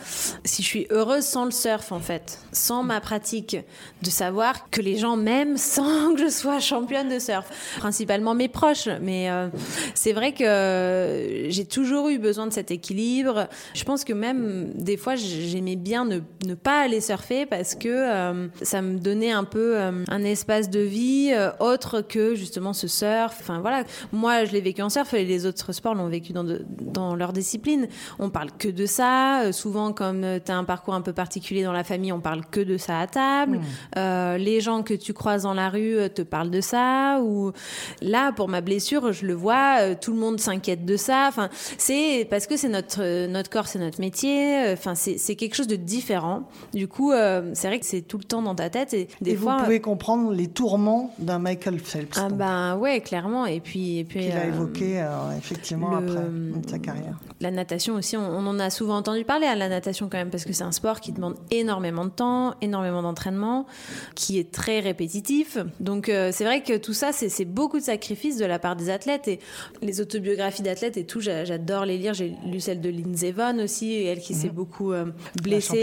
si 0.44 0.62
je 0.62 0.66
suis 0.68 0.86
heureuse 0.90 1.24
sans 1.24 1.44
le 1.44 1.50
surf, 1.50 1.90
en 1.92 2.00
fait, 2.00 2.38
sans 2.52 2.82
ma 2.82 3.00
pratique, 3.00 3.56
de 4.02 4.10
savoir 4.10 4.70
que 4.70 4.80
les 4.80 4.96
gens 4.98 5.16
m'aiment 5.16 5.56
sans 5.74 6.14
que 6.14 6.20
je 6.20 6.28
sois 6.28 6.44
championne 6.61 7.08
de 7.08 7.19
surf. 7.19 7.46
Principalement 7.79 8.34
mes 8.34 8.48
proches, 8.48 8.89
mais 9.01 9.31
euh, 9.31 9.48
c'est 9.94 10.13
vrai 10.13 10.32
que 10.32 11.46
j'ai 11.48 11.65
toujours 11.65 12.08
eu 12.08 12.19
besoin 12.19 12.46
de 12.46 12.53
cet 12.53 12.70
équilibre. 12.70 13.48
Je 13.74 13.84
pense 13.84 14.05
que 14.05 14.13
même 14.13 14.70
des 14.74 14.96
fois, 14.96 15.15
j'aimais 15.17 15.77
bien 15.77 16.05
ne, 16.05 16.20
ne 16.46 16.55
pas 16.55 16.81
aller 16.82 17.01
surfer 17.01 17.46
parce 17.46 17.74
que 17.74 17.89
euh, 17.89 18.48
ça 18.63 18.82
me 18.82 18.98
donnait 18.98 19.32
un 19.32 19.44
peu 19.44 19.77
euh, 19.79 20.05
un 20.08 20.24
espace 20.24 20.70
de 20.70 20.81
vie 20.81 21.32
autre 21.60 22.01
que 22.01 22.34
justement 22.34 22.72
ce 22.72 22.86
surf. 22.89 23.36
Enfin 23.41 23.60
voilà, 23.60 23.84
moi 24.13 24.44
je 24.44 24.53
l'ai 24.53 24.60
vécu 24.60 24.82
en 24.82 24.89
surf 24.91 25.13
et 25.15 25.24
les 25.24 25.46
autres 25.46 25.72
sports 25.72 25.94
l'ont 25.94 26.08
vécu 26.08 26.32
dans, 26.32 26.44
de- 26.44 26.65
dans 26.81 27.15
leur 27.15 27.32
discipline. 27.32 27.89
On 28.19 28.31
parle 28.31 28.51
que 28.58 28.69
de 28.69 28.86
ça. 28.86 29.53
Souvent, 29.53 29.93
comme 29.93 30.24
tu 30.44 30.51
as 30.53 30.56
un 30.56 30.65
parcours 30.65 30.94
un 30.94 31.01
peu 31.01 31.13
particulier 31.13 31.63
dans 31.65 31.72
la 31.72 31.84
famille, 31.84 32.13
on 32.13 32.20
parle 32.20 32.44
que 32.51 32.60
de 32.60 32.77
ça 32.77 33.01
à 33.01 33.06
table. 33.06 33.60
Euh, 33.96 34.36
les 34.39 34.60
gens 34.60 34.82
que 34.82 34.94
tu 34.94 35.13
croises 35.13 35.43
dans 35.44 35.55
la 35.55 35.69
rue 35.69 35.96
te 36.15 36.22
parlent 36.22 36.33
de 36.44 36.60
ça. 36.60 37.20
Ou 37.22 37.53
là, 38.03 38.32
pour 38.32 38.48
ma 38.48 38.60
blessure, 38.60 39.12
je 39.12 39.24
le 39.26 39.34
vois, 39.34 39.76
euh, 39.81 39.94
tout 40.00 40.12
le 40.12 40.19
monde 40.19 40.41
s'inquiète 40.41 40.84
de 40.84 40.96
ça. 40.96 41.26
Enfin, 41.29 41.48
c'est 41.79 42.26
parce 42.29 42.46
que 42.46 42.56
c'est 42.56 42.69
notre 42.69 43.00
euh, 43.00 43.26
notre 43.29 43.50
corps, 43.50 43.69
c'est 43.69 43.79
notre 43.79 44.00
métier. 44.00 44.64
Euh, 44.67 44.74
Enfin, 44.74 44.94
c'est 44.96 45.36
quelque 45.36 45.55
chose 45.55 45.69
de 45.69 45.76
différent. 45.76 46.43
Du 46.74 46.88
coup, 46.88 47.12
euh, 47.12 47.50
c'est 47.55 47.69
vrai 47.69 47.79
que 47.79 47.86
c'est 47.86 48.03
tout 48.03 48.19
le 48.19 48.24
temps 48.24 48.43
dans 48.43 48.55
ta 48.56 48.69
tête 48.70 48.93
et 48.93 49.08
des 49.20 49.31
Et 49.32 49.36
fois. 49.36 49.58
vous 49.58 49.64
pouvez 49.64 49.81
comprendre 49.81 50.32
les 50.32 50.48
tourments 50.48 51.14
d'un 51.19 51.38
Michael 51.38 51.79
Phelps 51.79 52.19
Ah 52.20 52.29
donc, 52.29 52.38
bah 52.38 52.76
ouais, 52.76 53.00
clairement. 53.00 53.46
Et 53.46 53.60
puis, 53.60 53.98
et 53.98 54.05
puis 54.05 54.20
qu'il 54.20 54.32
a 54.32 54.41
euh, 54.41 54.48
évoqué 54.48 55.00
euh, 55.00 55.36
effectivement 55.38 56.00
le- 56.00 56.08
après 56.12 56.24
sa 56.70 56.79
carrière. 56.81 57.19
La 57.41 57.50
natation 57.50 57.94
aussi, 57.94 58.17
on, 58.17 58.22
on 58.29 58.46
en 58.46 58.58
a 58.58 58.70
souvent 58.70 58.96
entendu 58.96 59.24
parler 59.24 59.46
à 59.46 59.55
la 59.55 59.69
natation 59.69 60.08
quand 60.10 60.19
même, 60.19 60.31
parce 60.31 60.44
que 60.44 60.53
c'est 60.53 60.64
un 60.64 60.72
sport 60.72 61.00
qui 61.00 61.12
demande 61.12 61.36
énormément 61.50 62.05
de 62.05 62.10
temps, 62.10 62.55
énormément 62.60 63.03
d'entraînement, 63.03 63.67
qui 64.14 64.38
est 64.38 64.50
très 64.50 64.81
répétitif. 64.81 65.58
Donc 65.81 66.08
euh, 66.14 66.30
c'est 66.32 66.44
vrai 66.44 66.62
que 66.62 66.76
tout 66.76 66.92
ça, 66.92 67.10
c'est 67.12 67.44
beaucoup 67.44 67.78
de 67.78 67.84
sacrifices 67.84 68.36
de 68.38 68.44
la 68.44 68.58
part 68.58 68.76
des 68.76 68.90
athlètes. 68.90 69.28
Et 69.28 69.38
les 69.82 70.00
autobiographies 70.00 70.62
d'athlètes 70.62 70.96
et 70.96 71.04
tout, 71.04 71.20
j'a- 71.20 71.44
j'adore 71.44 71.84
les 71.84 71.98
lire. 71.98 72.14
J'ai 72.14 72.34
lu 72.46 72.60
celle 72.60 72.80
de 72.80 72.88
Lindsey 72.88 73.32
Vonn 73.32 73.60
aussi, 73.60 73.94
elle 74.04 74.20
qui 74.20 74.34
s'est 74.34 74.48
beaucoup 74.48 74.92
euh, 74.92 75.06
blessée, 75.42 75.74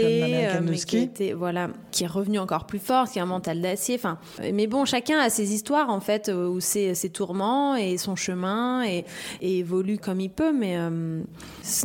de 0.54 0.60
mais 0.60 0.76
qui 0.76 0.98
était, 0.98 1.32
voilà, 1.32 1.68
qui 1.90 2.04
est 2.04 2.08
revenue 2.08 2.38
encore 2.38 2.66
plus 2.66 2.78
forte, 2.78 3.12
qui 3.12 3.18
a 3.18 3.22
un 3.22 3.26
mental 3.26 3.60
d'acier. 3.60 3.94
Enfin, 3.96 4.18
mais 4.52 4.66
bon, 4.66 4.84
chacun 4.84 5.18
a 5.18 5.30
ses 5.30 5.52
histoires 5.52 5.90
en 5.90 6.00
fait, 6.00 6.28
euh, 6.28 6.48
ou 6.48 6.60
ses, 6.60 6.94
ses 6.94 7.10
tourments 7.10 7.76
et 7.76 7.98
son 7.98 8.16
chemin 8.16 8.84
et, 8.84 9.04
et 9.40 9.58
évolue 9.58 9.98
comme 9.98 10.20
il 10.20 10.30
peut. 10.30 10.52
Mais 10.52 10.76
euh, 10.76 11.22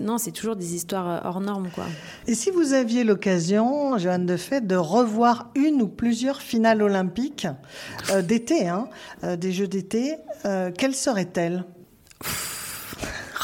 non, 0.01 0.17
c'est 0.17 0.31
toujours 0.31 0.55
des 0.55 0.75
histoires 0.75 1.07
euh, 1.09 1.27
hors 1.29 1.41
normes, 1.41 1.69
quoi. 1.73 1.85
Et 2.27 2.35
si 2.35 2.51
vous 2.51 2.73
aviez 2.73 3.03
l'occasion, 3.03 3.97
Johan 3.97 4.19
de 4.19 4.37
fait, 4.37 4.65
de 4.65 4.75
revoir 4.75 5.51
une 5.55 5.81
ou 5.81 5.87
plusieurs 5.87 6.41
finales 6.41 6.81
olympiques 6.81 7.47
euh, 8.11 8.21
des 8.21 8.36
d'été, 8.37 8.67
hein, 8.67 8.87
euh, 9.23 9.35
des 9.35 9.51
Jeux 9.51 9.67
d'été. 9.67 10.15
Euh, 10.45 10.71
quelle 10.77 10.93
serait-elle? 10.95 11.65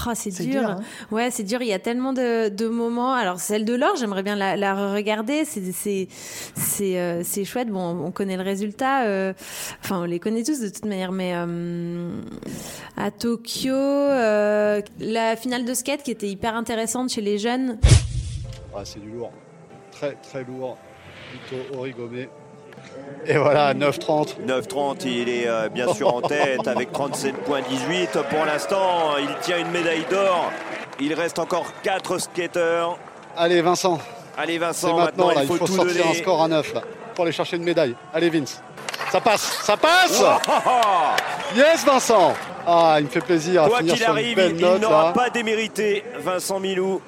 Oh, 0.06 0.12
c'est 0.16 0.32
dur. 0.32 0.60
dur, 0.62 0.70
hein. 0.70 0.82
Ouais, 1.12 1.32
c'est 1.32 1.44
dur. 1.44 1.62
Il 1.62 1.68
y 1.70 1.74
a 1.74 1.80
tellement 1.80 2.12
de, 2.12 2.50
de 2.50 2.68
moments. 2.68 3.14
Alors, 3.14 3.40
celle 3.40 3.64
de 3.64 3.74
l'or, 3.74 3.96
j'aimerais 3.96 4.22
bien 4.22 4.36
la, 4.36 4.58
la 4.58 4.94
regarder. 4.94 5.46
C'est 5.46 6.08
euh, 6.82 7.22
c'est 7.24 7.46
chouette. 7.46 7.70
Bon, 7.70 8.04
on 8.06 8.12
connaît 8.12 8.36
le 8.36 8.44
résultat. 8.44 9.06
euh, 9.06 9.32
Enfin, 9.82 10.02
on 10.02 10.04
les 10.04 10.20
connaît 10.20 10.44
tous 10.44 10.60
de 10.60 10.68
toute 10.68 10.84
manière. 10.86 11.14
Mais 11.14 11.32
euh, 11.36 12.20
à 12.98 13.12
Tokyo, 13.12 13.74
euh, 13.74 14.82
la 15.00 15.38
finale 15.38 15.64
de 15.64 15.74
skate 15.74 16.04
qui 16.04 16.12
était 16.12 16.28
hyper 16.28 16.54
intéressante 16.56 17.10
chez 17.10 17.22
les 17.22 17.38
jeunes. 17.38 17.80
Ah, 18.76 18.84
c'est 18.84 19.00
du 19.00 19.10
lourd. 19.10 19.32
Très 19.92 20.16
très 20.16 20.44
lourd. 20.44 20.78
Plutôt 21.32 21.78
origomé. 21.78 22.28
Et 23.26 23.38
voilà, 23.38 23.74
9,30. 23.74 24.36
9,30, 24.46 25.08
il 25.08 25.30
est 25.30 25.48
euh, 25.48 25.70
bien 25.70 25.94
sûr 25.94 26.14
en 26.14 26.22
tête 26.22 26.68
avec 26.68 26.92
37,18. 26.92 28.24
Pour 28.30 28.46
l'instant, 28.46 29.18
il 29.18 29.34
tient 29.42 29.60
une 29.60 29.72
médaille 29.72 30.06
d'or. 30.10 30.52
Il 31.00 31.14
reste 31.14 31.40
encore 31.40 31.66
4 31.84 32.18
skateurs. 32.18 32.98
Allez 33.38 33.62
Vincent, 33.62 34.00
Allez 34.38 34.58
Vincent, 34.58 34.98
maintenant, 34.98 35.30
là, 35.30 35.42
il 35.44 35.48
faut, 35.48 35.58
tout 35.58 35.68
sortir 35.68 35.96
donner. 35.96 36.10
un 36.10 36.14
score 36.14 36.44
à 36.44 36.48
9 36.48 36.74
là, 36.74 36.82
pour 37.16 37.24
aller 37.24 37.32
chercher 37.32 37.58
une 37.58 37.64
médaille. 37.64 37.96
Allez 38.14 38.30
Vince. 38.30 38.62
Ça 39.12 39.22
passe, 39.22 39.60
ça 39.64 39.78
passe 39.78 40.24
Yes 41.56 41.86
Vincent 41.86 42.34
Ah, 42.66 42.96
il 43.00 43.06
me 43.06 43.10
fait 43.10 43.22
plaisir 43.22 43.66
Quoi 43.68 43.84
qu'il 43.84 44.04
arrive, 44.04 44.40
il, 44.40 44.60
il 44.60 44.82
n'aura 44.82 45.14
pas 45.14 45.30
démérité 45.30 46.04
Vincent 46.20 46.60
Milou. 46.60 47.00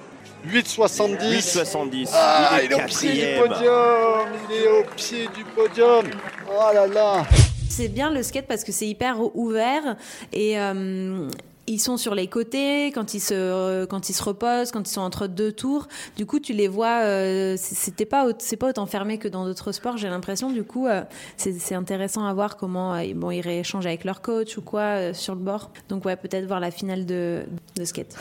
8,70. 0.45 1.17
8,70. 1.19 2.09
Ah, 2.13 2.59
il 2.63 2.71
est 2.71 2.75
il 2.75 2.79
est 2.79 2.83
au 2.83 2.87
pied 2.87 3.13
du 3.13 3.39
podium 3.39 4.27
Il 4.49 4.55
est 4.55 4.67
au 4.67 4.83
pied 4.95 5.27
du 5.35 5.43
podium 5.43 6.05
Oh 6.49 6.73
là 6.73 6.87
là 6.87 7.25
C'est 7.69 7.87
bien 7.87 8.11
le 8.11 8.23
skate 8.23 8.45
parce 8.47 8.63
que 8.63 8.71
c'est 8.71 8.87
hyper 8.87 9.17
ouvert 9.35 9.95
et 10.31 10.59
euh, 10.59 11.27
ils 11.67 11.79
sont 11.79 11.97
sur 11.97 12.15
les 12.15 12.27
côtés 12.27 12.87
quand 12.93 13.13
ils 13.13 13.19
se 13.19 13.85
quand 13.85 14.09
ils 14.09 14.13
se 14.13 14.23
reposent, 14.23 14.71
quand 14.71 14.87
ils 14.87 14.91
sont 14.93 15.01
entre 15.01 15.27
deux 15.27 15.51
tours. 15.51 15.87
Du 16.15 16.25
coup, 16.25 16.39
tu 16.39 16.53
les 16.53 16.67
vois. 16.67 17.01
euh, 17.03 17.55
C'était 17.57 18.05
pas 18.05 18.27
c'est 18.39 18.57
pas 18.57 18.69
autant 18.69 18.85
fermé 18.85 19.17
que 19.17 19.27
dans 19.27 19.45
d'autres 19.45 19.71
sports. 19.71 19.97
J'ai 19.97 20.09
l'impression. 20.09 20.51
Du 20.51 20.63
coup, 20.63 20.87
euh, 20.87 21.03
c'est 21.37 21.53
c'est 21.59 21.75
intéressant 21.75 22.25
à 22.25 22.33
voir 22.33 22.57
comment 22.57 22.93
euh, 22.95 23.03
bon 23.15 23.31
ils 23.31 23.41
rééchangent 23.41 23.85
avec 23.87 24.03
leur 24.03 24.21
coach 24.21 24.57
ou 24.57 24.61
quoi 24.61 24.81
euh, 24.81 25.13
sur 25.13 25.35
le 25.35 25.41
bord. 25.41 25.71
Donc 25.89 26.05
ouais, 26.05 26.15
peut-être 26.15 26.45
voir 26.45 26.59
la 26.59 26.71
finale 26.71 27.05
de 27.05 27.43
de 27.75 27.85
skate. 27.85 28.15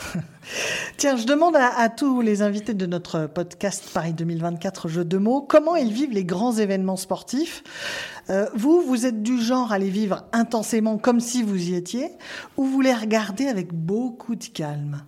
Tiens, 0.97 1.17
je 1.17 1.25
demande 1.25 1.55
à, 1.55 1.67
à 1.79 1.89
tous 1.89 2.21
les 2.21 2.41
invités 2.41 2.73
de 2.73 2.85
notre 2.85 3.27
podcast 3.27 3.89
Paris 3.93 4.13
2024 4.13 4.87
Jeux 4.87 5.05
de 5.05 5.17
mots 5.17 5.41
comment 5.41 5.75
ils 5.75 5.91
vivent 5.91 6.11
les 6.13 6.23
grands 6.25 6.53
événements 6.53 6.95
sportifs? 6.97 7.63
Euh, 8.29 8.47
vous, 8.55 8.81
vous 8.81 9.05
êtes 9.05 9.21
du 9.21 9.39
genre 9.39 9.71
à 9.71 9.79
les 9.79 9.89
vivre 9.89 10.23
intensément 10.31 10.97
comme 10.97 11.19
si 11.19 11.43
vous 11.43 11.69
y 11.69 11.75
étiez, 11.75 12.11
ou 12.57 12.65
vous 12.65 12.81
les 12.81 12.93
regardez 12.93 13.47
avec 13.47 13.73
beaucoup 13.73 14.35
de 14.35 14.45
calme? 14.45 15.03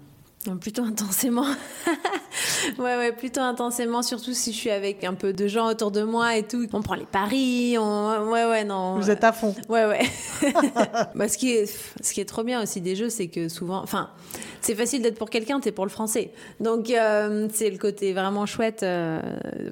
Plutôt 0.56 0.84
intensément. 0.84 1.46
ouais, 2.80 2.98
ouais, 2.98 3.12
plutôt 3.12 3.42
intensément, 3.42 4.01
surtout 4.01 4.34
si 4.34 4.54
je 4.54 4.58
suis 4.58 4.70
avec 4.70 5.04
un 5.04 5.13
peu 5.13 5.34
de 5.34 5.48
gens 5.48 5.68
autour 5.68 5.92
de 5.92 6.04
moi 6.04 6.38
et 6.38 6.44
tout. 6.44 6.66
On 6.74 6.82
prend 6.82 6.96
les 6.96 7.06
paris, 7.06 7.77
on... 7.77 8.30
ouais, 8.32 8.46
ouais, 8.46 8.63
non. 8.63 8.96
Vous 8.96 9.10
êtes 9.10 9.24
à 9.24 9.32
fond. 9.32 9.56
Ouais, 9.68 9.86
ouais. 9.86 10.01
bah, 11.16 11.27
ce, 11.27 11.38
qui 11.38 11.51
est, 11.51 11.66
ce 12.01 12.13
qui 12.13 12.22
est 12.22 12.25
trop 12.25 12.44
bien 12.44 12.62
aussi 12.62 12.82
des 12.82 12.96
jeux, 12.96 13.10
c'est 13.10 13.27
que 13.27 13.50
souvent. 13.50 13.82
Enfin, 13.82 14.10
c'est 14.62 14.75
facile 14.75 15.01
d'être 15.01 15.18
pour 15.18 15.30
quelqu'un, 15.30 15.60
t'es 15.60 15.72
pour 15.72 15.86
le 15.86 15.92
français. 15.92 16.32
Donc, 16.60 16.89
euh, 16.89 17.48
c'est 17.54 17.70
le 17.70 17.77
côté 17.77 18.13
vraiment 18.13 18.46
chouette. 18.46 18.84
euh, 18.84 19.22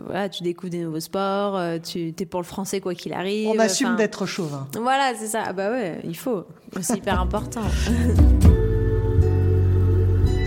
voilà, 0.05 0.29
tu 0.29 0.44
découvres 0.44 0.72
des 0.72 0.84
nouveaux 0.84 1.00
sports, 1.00 1.58
euh, 1.58 1.77
tu 1.79 2.13
es 2.17 2.25
pour 2.25 2.41
le 2.41 2.46
français 2.46 2.82
quoi 2.82 2.94
qu'il 2.96 3.13
arrive. 3.13 3.50
On 3.50 3.60
assume 3.60 3.96
d'être 3.96 4.25
chauvin. 4.25 4.67
Voilà, 4.79 5.13
c'est 5.17 5.27
ça. 5.27 5.44
Ah 5.48 5.53
bah 5.53 5.72
ouais, 5.72 6.00
il 6.03 6.17
faut. 6.17 6.46
C'est 6.82 6.98
hyper 6.98 7.20
important. 7.20 7.62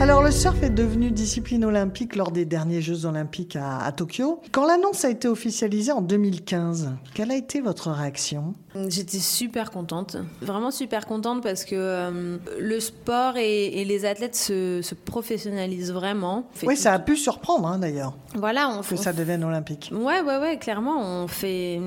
Alors 0.00 0.22
le 0.22 0.30
surf 0.30 0.62
est 0.62 0.70
devenu 0.70 1.10
discipline 1.10 1.64
olympique 1.64 2.14
lors 2.14 2.30
des 2.30 2.44
derniers 2.44 2.80
Jeux 2.80 3.04
olympiques 3.04 3.58
à, 3.60 3.90
Tokyo. 3.90 4.40
Quand 4.52 4.64
l'annonce 4.64 5.04
a 5.04 5.10
été 5.10 5.26
officialisée 5.26 5.90
en 5.90 6.02
2015, 6.02 6.92
quelle 7.14 7.32
a 7.32 7.36
été 7.36 7.60
votre 7.60 7.90
réaction? 7.90 8.54
J'étais 8.88 9.18
super 9.18 9.70
contente, 9.70 10.16
vraiment 10.40 10.70
super 10.70 11.06
contente 11.06 11.42
parce 11.42 11.64
que 11.64 11.74
euh, 11.74 12.36
le 12.58 12.80
sport 12.80 13.36
et, 13.36 13.66
et 13.80 13.84
les 13.84 14.04
athlètes 14.04 14.36
se, 14.36 14.80
se 14.82 14.94
professionnalisent 14.94 15.92
vraiment. 15.92 16.48
Fait 16.52 16.66
Oui, 16.66 16.74
tout- 16.76 16.82
ça 16.82 16.92
a 16.94 16.98
pu 16.98 17.16
surprendre 17.16 17.66
hein, 17.68 17.78
d'ailleurs 17.78 18.14
Voilà, 18.34 18.68
on 18.70 18.82
que 18.82 18.94
on 18.94 18.96
ça 19.02 19.12
devienne 19.12 19.44
olympique. 19.44 19.90
Ouais, 19.92 20.20
ouais, 20.20 20.38
ouais, 20.38 20.58
clairement, 20.58 21.00
on 21.00 21.28
fait, 21.28 21.80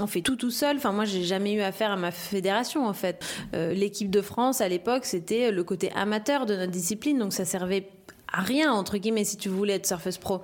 on 0.00 0.06
fait 0.06 0.22
tout 0.22 0.36
tout 0.36 0.50
seul. 0.50 0.76
Enfin, 0.76 0.92
moi, 0.92 1.04
j'ai 1.04 1.24
jamais 1.24 1.52
eu 1.54 1.60
affaire 1.60 1.90
à 1.92 1.96
ma 1.96 2.10
fédération, 2.10 2.86
en 2.86 2.92
fait. 2.94 3.24
Euh, 3.54 3.72
L'équipe 3.72 4.10
de 4.10 4.20
France, 4.20 4.60
à 4.60 4.68
l'époque, 4.68 5.04
c'était 5.04 5.50
le 5.50 5.64
côté 5.64 5.90
amateur 5.94 6.46
de 6.46 6.54
notre 6.56 6.72
discipline, 6.72 7.18
donc 7.18 7.32
ça 7.32 7.44
servait 7.44 7.88
rien, 8.32 8.72
entre 8.72 8.98
guillemets, 8.98 9.24
si 9.24 9.36
tu 9.36 9.48
voulais 9.48 9.74
être 9.74 9.86
surfeuse 9.86 10.18
pro. 10.18 10.40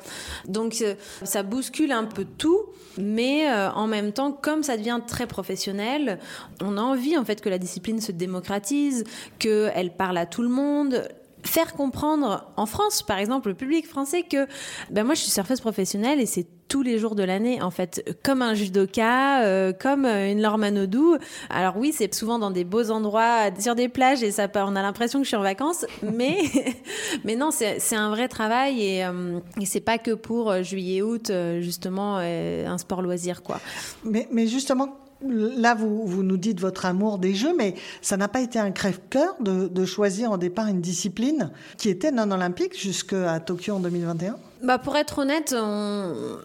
Donc, 0.47 0.77
euh, 0.83 0.95
ça 1.23 1.43
bouscule 1.43 1.93
un 1.93 2.05
peu 2.05 2.25
tout, 2.25 2.61
mais 2.99 3.49
euh, 3.49 3.71
en 3.73 3.87
même 3.87 4.13
temps, 4.13 4.33
comme 4.33 4.63
ça 4.63 4.77
devient 4.77 5.01
très 5.07 5.27
professionnel, 5.27 6.19
on 6.63 6.77
a 6.77 6.81
envie, 6.81 7.17
en 7.17 7.25
fait, 7.25 7.41
que 7.41 7.49
la 7.49 7.59
discipline 7.59 8.01
se 8.01 8.13
démocratise, 8.13 9.05
qu'elle 9.39 9.93
parle 9.97 10.19
à 10.19 10.27
tout 10.27 10.43
le 10.43 10.49
monde 10.49 11.09
faire 11.45 11.75
comprendre 11.75 12.51
en 12.57 12.67
France, 12.67 13.03
par 13.03 13.19
exemple, 13.19 13.49
le 13.49 13.55
public 13.55 13.87
français 13.87 14.23
que 14.23 14.47
ben 14.91 15.05
moi 15.05 15.15
je 15.15 15.21
suis 15.21 15.31
surfeuse 15.31 15.61
professionnelle 15.61 16.21
et 16.21 16.27
c'est 16.27 16.47
tous 16.69 16.83
les 16.83 16.99
jours 16.99 17.15
de 17.15 17.23
l'année 17.23 17.61
en 17.63 17.71
fait, 17.71 18.19
comme 18.25 18.43
un 18.43 18.55
judoka, 18.55 19.43
euh, 19.45 19.73
comme 19.73 20.07
euh, 20.07 20.31
une 20.31 20.41
Laure 20.41 20.59
Manodou. 20.59 21.17
Alors 21.51 21.77
oui, 21.77 21.93
c'est 21.95 22.13
souvent 22.15 22.39
dans 22.39 22.51
des 22.51 22.65
beaux 22.65 22.91
endroits, 22.91 23.51
sur 23.59 23.75
des 23.75 23.89
plages 23.89 24.23
et 24.23 24.31
ça, 24.31 24.49
on 24.55 24.75
a 24.75 24.83
l'impression 24.83 25.21
que 25.21 25.25
je 25.25 25.29
suis 25.29 25.37
en 25.37 25.43
vacances, 25.43 25.85
mais 26.03 26.39
mais 27.25 27.37
non, 27.37 27.51
c'est 27.51 27.97
un 27.97 28.11
vrai 28.11 28.29
travail 28.29 28.83
et, 28.83 29.05
euh, 29.05 29.39
et 29.61 29.67
c'est 29.67 29.81
pas 29.81 29.99
que 29.99 30.13
pour 30.13 30.51
euh, 30.51 30.63
juillet-août 30.63 31.31
euh, 31.31 31.61
justement 31.61 32.17
un 32.17 32.79
sport 32.79 33.03
loisir 33.03 33.43
quoi. 33.43 33.61
Mais, 34.05 34.29
mais 34.31 34.47
justement, 34.47 34.97
là, 35.29 35.75
vous, 35.75 36.07
vous 36.07 36.23
nous 36.23 36.37
dites 36.37 36.61
votre 36.61 36.87
amour 36.87 37.19
des 37.19 37.35
jeux, 37.35 37.55
mais 37.57 37.75
ça 38.03 38.17
n'a 38.17 38.29
pas 38.29 38.41
été 38.41 38.59
un 38.59 38.71
crève-cœur 38.71 39.37
de, 39.41 39.85
choisir 39.85 40.33
au 40.33 40.39
départ 40.39 40.69
une 40.69 40.81
discipline 40.81 41.51
qui 41.77 41.91
était 41.91 42.11
non 42.11 42.31
olympique 42.31 42.79
jusqu'à 42.79 43.39
Tokyo 43.41 43.75
en 43.75 43.81
2021 43.81 44.37
Bah 44.63 44.79
pour 44.79 44.97
être 44.97 45.19
honnête, 45.19 45.55
on, 45.57 46.39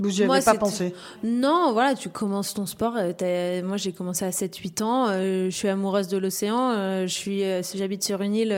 Vous 0.00 0.10
n'y 0.10 0.22
avez 0.22 0.40
pas 0.42 0.54
pensé 0.54 0.92
Non, 1.22 1.70
voilà, 1.72 1.94
tu 1.94 2.08
commences 2.08 2.54
ton 2.54 2.66
sport. 2.66 2.94
euh, 2.96 3.62
Moi, 3.62 3.76
j'ai 3.76 3.92
commencé 3.92 4.24
à 4.24 4.30
7-8 4.30 4.82
ans. 4.82 5.06
euh, 5.08 5.46
je 5.50 5.54
suis 5.56 5.68
amoureuse 5.68 6.08
de 6.08 6.18
l'océan. 6.18 6.70
euh, 6.72 7.06
je 7.06 7.12
suis, 7.12 7.44
euh, 7.44 7.62
j'habite 7.74 8.02
sur 8.02 8.20
une 8.22 8.34
île 8.34 8.56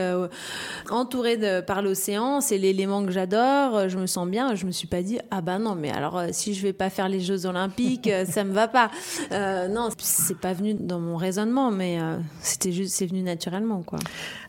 entourée 0.89 1.37
de, 1.37 1.61
par 1.61 1.81
l'océan. 1.81 2.41
C'est 2.41 2.57
l'élément 2.57 3.05
que 3.05 3.11
j'adore. 3.11 3.87
Je 3.89 3.97
me 3.97 4.07
sens 4.07 4.27
bien. 4.27 4.55
Je 4.55 4.65
me 4.65 4.71
suis 4.71 4.87
pas 4.87 5.01
dit, 5.01 5.19
ah 5.31 5.41
bah 5.41 5.59
non, 5.59 5.75
mais 5.75 5.91
alors 5.91 6.21
si 6.31 6.53
je 6.53 6.61
vais 6.63 6.73
pas 6.73 6.89
faire 6.89 7.09
les 7.09 7.19
Jeux 7.19 7.45
Olympiques, 7.45 8.09
ça 8.29 8.43
me 8.43 8.53
va 8.53 8.67
pas. 8.67 8.89
Non, 9.69 9.89
c'est 9.99 10.37
pas 10.39 10.53
venu 10.53 10.73
dans 10.73 10.99
mon 10.99 11.17
raisonnement, 11.17 11.71
mais 11.71 11.99
c'était 12.41 12.71
juste, 12.71 12.95
c'est 12.95 13.05
venu 13.05 13.21
naturellement, 13.21 13.81
quoi. 13.85 13.99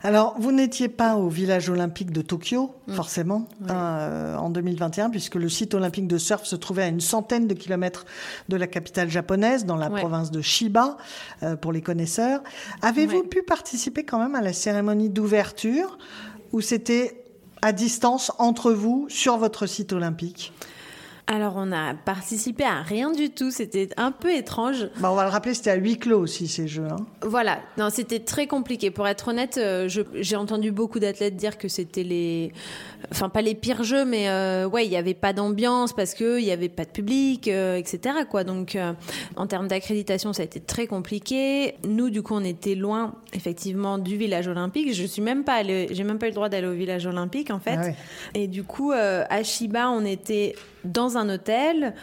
Alors, 0.03 0.35
vous 0.39 0.53
n'étiez 0.53 0.89
pas 0.89 1.17
au 1.17 1.29
village 1.29 1.69
olympique 1.69 2.13
de 2.13 2.23
Tokyo, 2.23 2.75
Mm. 2.87 2.93
forcément, 2.95 3.47
hein, 3.69 4.37
en 4.39 4.49
2021, 4.49 5.11
puisque 5.11 5.35
le 5.35 5.49
site 5.51 5.75
olympique 5.75 6.07
de 6.07 6.17
surf 6.17 6.45
se 6.47 6.57
trouvait 6.79 6.85
à 6.85 6.89
une 6.89 7.01
centaine 7.01 7.47
de 7.49 7.55
kilomètres 7.55 8.05
de 8.49 8.57
la 8.57 8.67
capitale 8.67 9.11
japonaise, 9.11 9.65
dans 9.65 9.77
la 9.77 9.91
Ouais. 9.91 10.01
province 10.01 10.31
de 10.31 10.41
Shiba, 10.43 10.97
euh, 11.43 11.57
pour 11.57 11.73
les 11.73 11.83
connaisseurs. 11.83 12.41
Avez-vous 12.83 13.19
Ouais. 13.21 13.27
pu 13.27 13.43
participer 13.43 14.05
quand 14.05 14.19
même 14.19 14.35
à 14.35 14.41
la 14.43 14.53
cérémonie 14.53 15.09
d'ouverture, 15.09 15.99
ou 16.53 16.61
c'était 16.61 17.25
à 17.63 17.73
distance 17.73 18.31
entre 18.39 18.71
vous 18.73 19.07
sur 19.09 19.37
votre 19.39 19.67
site 19.67 19.93
olympique? 19.93 20.53
Alors, 21.31 21.55
on 21.59 21.73
a 21.73 21.93
participé 21.93 22.65
à 22.65 22.81
rien 22.81 23.13
du 23.13 23.29
tout. 23.29 23.51
C'était 23.51 23.91
un 23.99 24.13
peu 24.13 24.35
étrange. 24.35 24.89
bah, 24.99 25.11
On 25.13 25.15
va 25.15 25.25
le 25.25 25.29
rappeler, 25.31 25.53
c'était 25.53 25.71
à 25.71 25.75
huis 25.75 25.99
clos 25.99 26.19
aussi, 26.19 26.49
ces 26.49 26.67
jeux. 26.67 26.87
hein. 26.91 26.97
Voilà, 27.21 27.59
non, 27.77 27.91
c'était 27.91 28.21
très 28.21 28.47
compliqué. 28.47 28.91
Pour 28.91 29.07
être 29.07 29.29
honnête, 29.29 29.59
euh, 29.59 29.91
j'ai 30.15 30.37
entendu 30.37 30.73
beaucoup 30.73 30.99
d'athlètes 30.99 31.37
dire 31.37 31.59
que 31.59 31.69
c'était 31.69 32.03
les, 32.03 32.51
enfin 33.13 33.29
pas 33.29 33.43
les 33.43 33.55
pires 33.55 33.83
jeux, 33.83 34.07
mais 34.07 34.31
euh, 34.31 34.67
ouais, 34.67 34.87
il 34.87 34.89
n'y 34.89 34.97
avait 34.97 35.13
pas 35.13 35.35
d'ambiance 35.35 35.93
parce 35.93 36.15
que 36.15 36.39
il 36.41 36.47
y 36.47 36.51
avait 36.51 36.71
pas 36.71 36.87
de 36.87 36.91
public, 36.91 37.49
euh, 37.49 37.77
etc. 37.77 38.15
Quoi. 38.31 38.45
Donc, 38.45 38.79
en 39.37 39.47
termes 39.47 39.69
d'accréditation, 39.69 40.33
ça 40.33 40.41
a 40.41 40.45
été 40.47 40.61
très 40.61 40.87
compliqué. 40.87 41.75
Nous, 41.87 42.09
du 42.09 42.23
coup, 42.23 42.37
on 42.37 42.45
était 42.45 42.75
loin, 42.75 43.13
effectivement, 43.35 43.99
du 43.99 44.17
village 44.17 44.49
olympique. 44.49 44.95
Je 44.95 45.05
suis 45.05 45.21
même 45.21 45.45
pas 45.45 45.57
allée, 45.57 45.89
j'ai 45.91 46.05
même 46.05 46.19
pas 46.19 46.25
eu 46.27 46.31
le 46.31 46.35
droit 46.37 46.49
d'aller 46.49 46.69
au 46.69 46.73
village 46.73 47.07
olympique, 47.07 47.51
en 47.51 47.59
fait. 47.59 47.77
Ah 47.79 47.83
ouais. 47.83 47.95
Et 48.35 48.47
du 48.49 48.65
coup, 48.65 48.93
à 48.93 49.43
Shiba, 49.43 49.91
on 49.91 50.07
était 50.07 50.55
dans 50.85 51.17
un 51.17 51.29
hôtel 51.29 51.95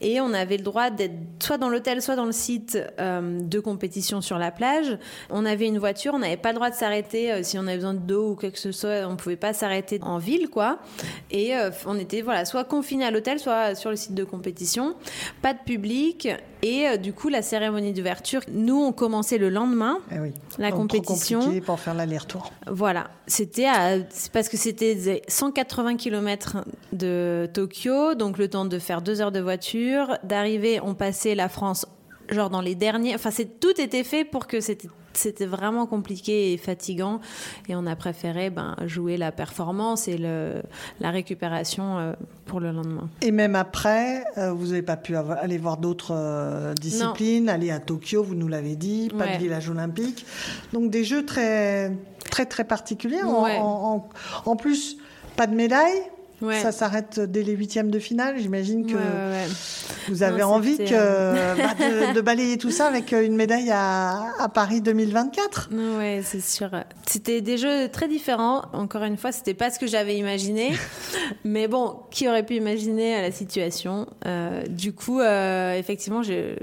et 0.00 0.20
on 0.20 0.32
avait 0.32 0.56
le 0.56 0.62
droit 0.62 0.90
d'être 0.90 1.12
soit 1.42 1.58
dans 1.58 1.68
l'hôtel, 1.68 2.02
soit 2.02 2.16
dans 2.16 2.24
le 2.26 2.32
site 2.32 2.78
euh, 2.98 3.40
de 3.40 3.60
compétition 3.60 4.20
sur 4.20 4.38
la 4.38 4.50
plage. 4.50 4.98
On 5.30 5.44
avait 5.44 5.66
une 5.66 5.78
voiture, 5.78 6.14
on 6.14 6.18
n'avait 6.20 6.36
pas 6.36 6.50
le 6.50 6.56
droit 6.56 6.70
de 6.70 6.74
s'arrêter 6.74 7.32
euh, 7.32 7.42
si 7.42 7.58
on 7.58 7.62
avait 7.62 7.76
besoin 7.76 7.94
d'eau 7.94 8.30
ou 8.30 8.36
quelque 8.36 8.58
chose, 8.58 8.76
soit, 8.76 9.06
on 9.08 9.16
pouvait 9.16 9.36
pas 9.36 9.52
s'arrêter 9.52 9.98
en 10.02 10.18
ville, 10.18 10.48
quoi. 10.48 10.78
Et 11.30 11.56
euh, 11.56 11.70
on 11.86 11.98
était 11.98 12.22
voilà, 12.22 12.44
soit 12.44 12.64
confiné 12.64 13.04
à 13.04 13.10
l'hôtel, 13.10 13.38
soit 13.38 13.74
sur 13.74 13.90
le 13.90 13.96
site 13.96 14.14
de 14.14 14.24
compétition. 14.24 14.94
Pas 15.42 15.54
de 15.54 15.60
public 15.64 16.28
et 16.62 16.98
du 16.98 17.14
coup 17.14 17.28
la 17.30 17.40
cérémonie 17.40 17.92
d'ouverture. 17.92 18.42
Nous 18.52 18.76
on 18.76 18.92
commençait 18.92 19.38
le 19.38 19.48
lendemain. 19.48 19.98
Eh 20.14 20.18
oui. 20.18 20.32
La 20.58 20.70
Donc, 20.70 20.88
trop 20.88 20.98
compétition. 20.98 21.40
compliqué 21.40 21.60
pour 21.64 21.80
faire 21.80 21.94
l'aller-retour. 21.94 22.52
Voilà, 22.66 23.08
c'était 23.26 23.66
parce 24.32 24.48
que 24.48 24.56
c'était 24.56 25.22
180 25.26 25.96
km 25.96 26.58
de 26.92 27.48
Tokyo, 27.52 28.14
donc 28.14 28.36
le 28.38 28.48
temps 28.48 28.66
de 28.66 28.78
faire 28.78 29.00
deux 29.00 29.20
heures 29.20 29.32
de 29.32 29.40
voiture, 29.40 29.89
d'arriver, 30.22 30.80
on 30.82 30.94
passait 30.94 31.34
la 31.34 31.48
France 31.48 31.86
genre 32.28 32.48
dans 32.50 32.60
les 32.60 32.76
derniers, 32.76 33.14
enfin 33.16 33.30
c'est 33.32 33.58
tout 33.58 33.80
était 33.80 34.04
fait 34.04 34.24
pour 34.24 34.46
que 34.46 34.60
c'était 34.60 34.88
c'était 35.12 35.46
vraiment 35.46 35.86
compliqué 35.86 36.52
et 36.52 36.56
fatigant 36.56 37.18
et 37.68 37.74
on 37.74 37.84
a 37.86 37.96
préféré 37.96 38.48
ben, 38.48 38.76
jouer 38.86 39.16
la 39.16 39.32
performance 39.32 40.06
et 40.06 40.16
le, 40.16 40.62
la 41.00 41.10
récupération 41.10 41.98
euh, 41.98 42.12
pour 42.46 42.60
le 42.60 42.70
lendemain. 42.70 43.08
Et 43.20 43.32
même 43.32 43.56
après, 43.56 44.22
euh, 44.38 44.52
vous 44.52 44.66
n'avez 44.68 44.82
pas 44.82 44.96
pu 44.96 45.16
aller 45.16 45.58
voir 45.58 45.78
d'autres 45.78 46.12
euh, 46.14 46.74
disciplines, 46.74 47.48
aller 47.48 47.72
à 47.72 47.80
Tokyo, 47.80 48.22
vous 48.22 48.36
nous 48.36 48.46
l'avez 48.46 48.76
dit, 48.76 49.08
pas 49.18 49.24
Ouais. 49.24 49.34
de 49.36 49.42
village 49.42 49.68
olympique. 49.68 50.24
Donc 50.72 50.92
des 50.92 51.02
jeux 51.02 51.26
très, 51.26 51.90
très, 52.30 52.46
très 52.46 52.62
particuliers. 52.62 53.24
En- 53.24 53.42
Ouais. 53.42 53.58
En, 53.58 53.64
en- 54.44 54.48
en 54.48 54.54
plus, 54.56 54.96
pas 55.36 55.48
de 55.48 55.56
médaille. 55.56 56.02
Ouais. 56.42 56.60
Ça 56.60 56.72
s'arrête 56.72 57.20
dès 57.20 57.42
les 57.42 57.52
huitièmes 57.52 57.90
de 57.90 57.98
finale. 57.98 58.36
J'imagine 58.38 58.86
que 58.86 58.92
Ouais, 58.94 58.98
ouais, 58.98 59.44
ouais. 59.44 59.46
vous 60.08 60.22
avez 60.22 60.40
Non, 60.40 60.48
envie 60.54 60.78
que, 60.78 60.84
euh, 60.92 61.54
bah, 61.56 61.74
de, 61.78 62.14
de 62.14 62.20
balayer 62.20 62.56
tout 62.56 62.70
ça 62.70 62.86
avec 62.86 63.12
une 63.12 63.36
médaille 63.36 63.70
à, 63.70 64.32
à 64.38 64.48
Paris 64.48 64.80
2024. 64.80 65.70
Ouais, 65.98 66.22
c'est 66.24 66.40
sûr. 66.40 66.70
C'était 67.06 67.40
des 67.42 67.58
jeux 67.58 67.88
très 67.88 68.08
différents. 68.08 68.62
Encore 68.72 69.02
une 69.04 69.16
fois, 69.16 69.32
c'était 69.32 69.54
pas 69.54 69.70
ce 69.70 69.78
que 69.78 69.86
j'avais 69.86 70.16
imaginé. 70.16 70.70
Mais 71.44 71.68
bon, 71.68 71.96
qui 72.10 72.26
aurait 72.28 72.44
pu 72.46 72.54
imaginer 72.54 73.14
à 73.14 73.22
la 73.22 73.30
situation? 73.32 74.06
Euh, 74.26 74.62
Du 74.68 74.92
coup, 74.94 75.20
euh, 75.20 75.74
effectivement, 75.78 76.22
je, 76.22 76.54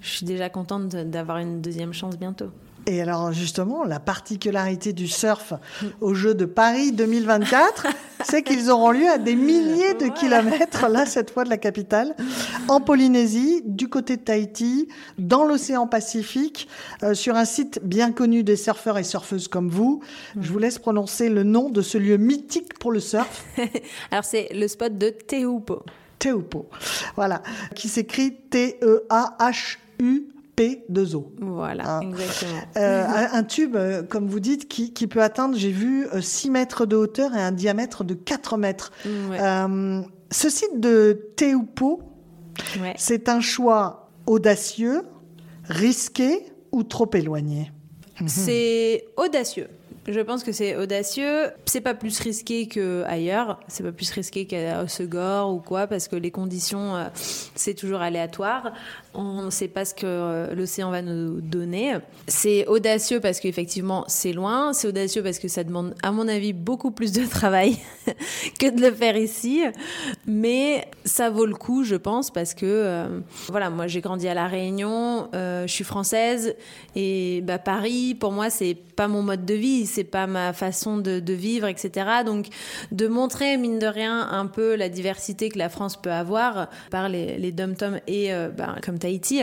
je 0.00 0.08
suis 0.08 0.26
déjà 0.26 0.48
contente 0.48 0.88
d'avoir 0.88 1.38
une 1.38 1.60
deuxième 1.60 1.92
chance 1.92 2.16
bientôt. 2.18 2.50
Et 2.88 3.02
alors 3.02 3.32
justement, 3.34 3.84
la 3.84 4.00
particularité 4.00 4.94
du 4.94 5.08
surf 5.08 5.52
aux 6.00 6.14
Jeux 6.14 6.32
de 6.32 6.46
Paris 6.46 6.90
2024, 6.92 7.86
c'est 8.24 8.42
qu'ils 8.42 8.70
auront 8.70 8.92
lieu 8.92 9.06
à 9.06 9.18
des 9.18 9.36
milliers 9.36 9.92
de 9.92 10.08
kilomètres, 10.08 10.88
là 10.88 11.04
cette 11.04 11.30
fois 11.30 11.44
de 11.44 11.50
la 11.50 11.58
capitale, 11.58 12.16
en 12.66 12.80
Polynésie, 12.80 13.60
du 13.66 13.90
côté 13.90 14.16
de 14.16 14.22
Tahiti, 14.22 14.88
dans 15.18 15.44
l'océan 15.44 15.86
Pacifique, 15.86 16.66
euh, 17.02 17.12
sur 17.12 17.36
un 17.36 17.44
site 17.44 17.78
bien 17.84 18.10
connu 18.10 18.42
des 18.42 18.56
surfeurs 18.56 18.96
et 18.96 19.04
surfeuses 19.04 19.48
comme 19.48 19.68
vous. 19.68 20.00
Je 20.40 20.50
vous 20.50 20.58
laisse 20.58 20.78
prononcer 20.78 21.28
le 21.28 21.42
nom 21.42 21.68
de 21.68 21.82
ce 21.82 21.98
lieu 21.98 22.16
mythique 22.16 22.78
pour 22.78 22.90
le 22.90 23.00
surf. 23.00 23.44
Alors, 24.10 24.24
c'est 24.24 24.48
le 24.54 24.66
spot 24.66 24.96
de 24.96 25.10
Tehupo. 25.10 25.82
Teupo, 26.18 26.68
voilà, 27.14 27.42
qui 27.76 27.88
s'écrit 27.88 28.34
T-E-A-H-U-P-2-O. 30.58 31.32
Voilà, 31.40 31.84
Ah. 31.86 32.00
exactement. 32.02 32.60
Euh, 32.76 33.06
un 33.32 33.42
tube, 33.44 33.76
euh, 33.76 34.02
comme 34.02 34.26
vous 34.26 34.40
dites, 34.40 34.68
qui, 34.68 34.92
qui 34.92 35.06
peut 35.06 35.22
atteindre, 35.22 35.56
j'ai 35.56 35.70
vu, 35.70 36.06
euh, 36.12 36.20
6 36.20 36.50
mètres 36.50 36.86
de 36.86 36.96
hauteur 36.96 37.34
et 37.34 37.40
un 37.40 37.52
diamètre 37.52 38.04
de 38.04 38.14
4 38.14 38.56
mètres. 38.56 38.92
Ouais. 39.30 39.38
Euh, 39.40 40.00
ce 40.30 40.50
site 40.50 40.80
de 40.80 41.30
Teupo, 41.36 42.02
Ouais. 42.80 42.94
c'est 42.98 43.28
un 43.28 43.40
choix 43.40 44.10
audacieux, 44.26 45.02
risqué 45.68 46.46
ou 46.72 46.82
trop 46.82 47.08
éloigné? 47.14 47.72
C'est 48.26 49.04
audacieux. 49.16 49.68
Je 50.10 50.20
pense 50.20 50.42
que 50.42 50.52
c'est 50.52 50.74
audacieux. 50.74 51.50
C'est 51.66 51.82
pas 51.82 51.92
plus 51.92 52.18
risqué 52.20 52.66
que 52.66 53.04
ailleurs. 53.06 53.60
C'est 53.68 53.82
pas 53.82 53.92
plus 53.92 54.10
risqué 54.10 54.46
qu'à 54.46 54.82
Osegor 54.82 55.52
ou 55.52 55.58
quoi, 55.58 55.86
parce 55.86 56.08
que 56.08 56.16
les 56.16 56.30
conditions, 56.30 56.96
euh, 56.96 57.08
c'est 57.54 57.74
toujours 57.74 58.00
aléatoire. 58.00 58.72
On 59.12 59.42
ne 59.42 59.50
sait 59.50 59.68
pas 59.68 59.84
ce 59.84 59.92
que 59.92 60.06
euh, 60.06 60.54
l'océan 60.54 60.90
va 60.90 61.02
nous 61.02 61.42
donner. 61.42 61.98
C'est 62.26 62.66
audacieux 62.68 63.20
parce 63.20 63.38
qu'effectivement, 63.38 64.04
c'est 64.08 64.32
loin. 64.32 64.72
C'est 64.72 64.88
audacieux 64.88 65.22
parce 65.22 65.38
que 65.38 65.48
ça 65.48 65.62
demande, 65.62 65.94
à 66.02 66.10
mon 66.10 66.26
avis, 66.26 66.54
beaucoup 66.54 66.90
plus 66.90 67.12
de 67.12 67.26
travail 67.26 67.76
que 68.58 68.74
de 68.74 68.80
le 68.80 68.94
faire 68.94 69.16
ici. 69.18 69.62
Mais 70.26 70.88
ça 71.04 71.28
vaut 71.28 71.44
le 71.44 71.54
coup, 71.54 71.84
je 71.84 71.96
pense, 71.96 72.30
parce 72.30 72.54
que, 72.54 72.64
euh, 72.64 73.20
voilà, 73.48 73.68
moi, 73.68 73.86
j'ai 73.88 74.00
grandi 74.00 74.26
à 74.26 74.32
La 74.32 74.46
Réunion, 74.46 75.28
je 75.34 75.66
suis 75.66 75.84
française, 75.84 76.54
et 76.96 77.42
bah, 77.42 77.58
Paris, 77.58 78.14
pour 78.14 78.32
moi, 78.32 78.48
c'est 78.48 78.74
pas 78.74 79.08
mon 79.08 79.22
mode 79.22 79.44
de 79.44 79.54
vie, 79.54 79.86
c'est 79.98 80.04
pas 80.04 80.28
ma 80.28 80.52
façon 80.52 80.96
de, 80.98 81.18
de 81.18 81.32
vivre, 81.32 81.66
etc. 81.66 82.08
Donc, 82.24 82.46
de 82.92 83.08
montrer, 83.08 83.56
mine 83.56 83.80
de 83.80 83.86
rien, 83.88 84.28
un 84.30 84.46
peu 84.46 84.76
la 84.76 84.88
diversité 84.88 85.48
que 85.48 85.58
la 85.58 85.68
France 85.68 85.96
peut 86.00 86.12
avoir 86.12 86.68
par 86.90 87.08
les, 87.08 87.36
les 87.36 87.50
dom-toms 87.50 88.00
et 88.06 88.32
euh, 88.32 88.48
bah, 88.48 88.76
comme 88.84 88.98
Tahiti. 89.00 89.42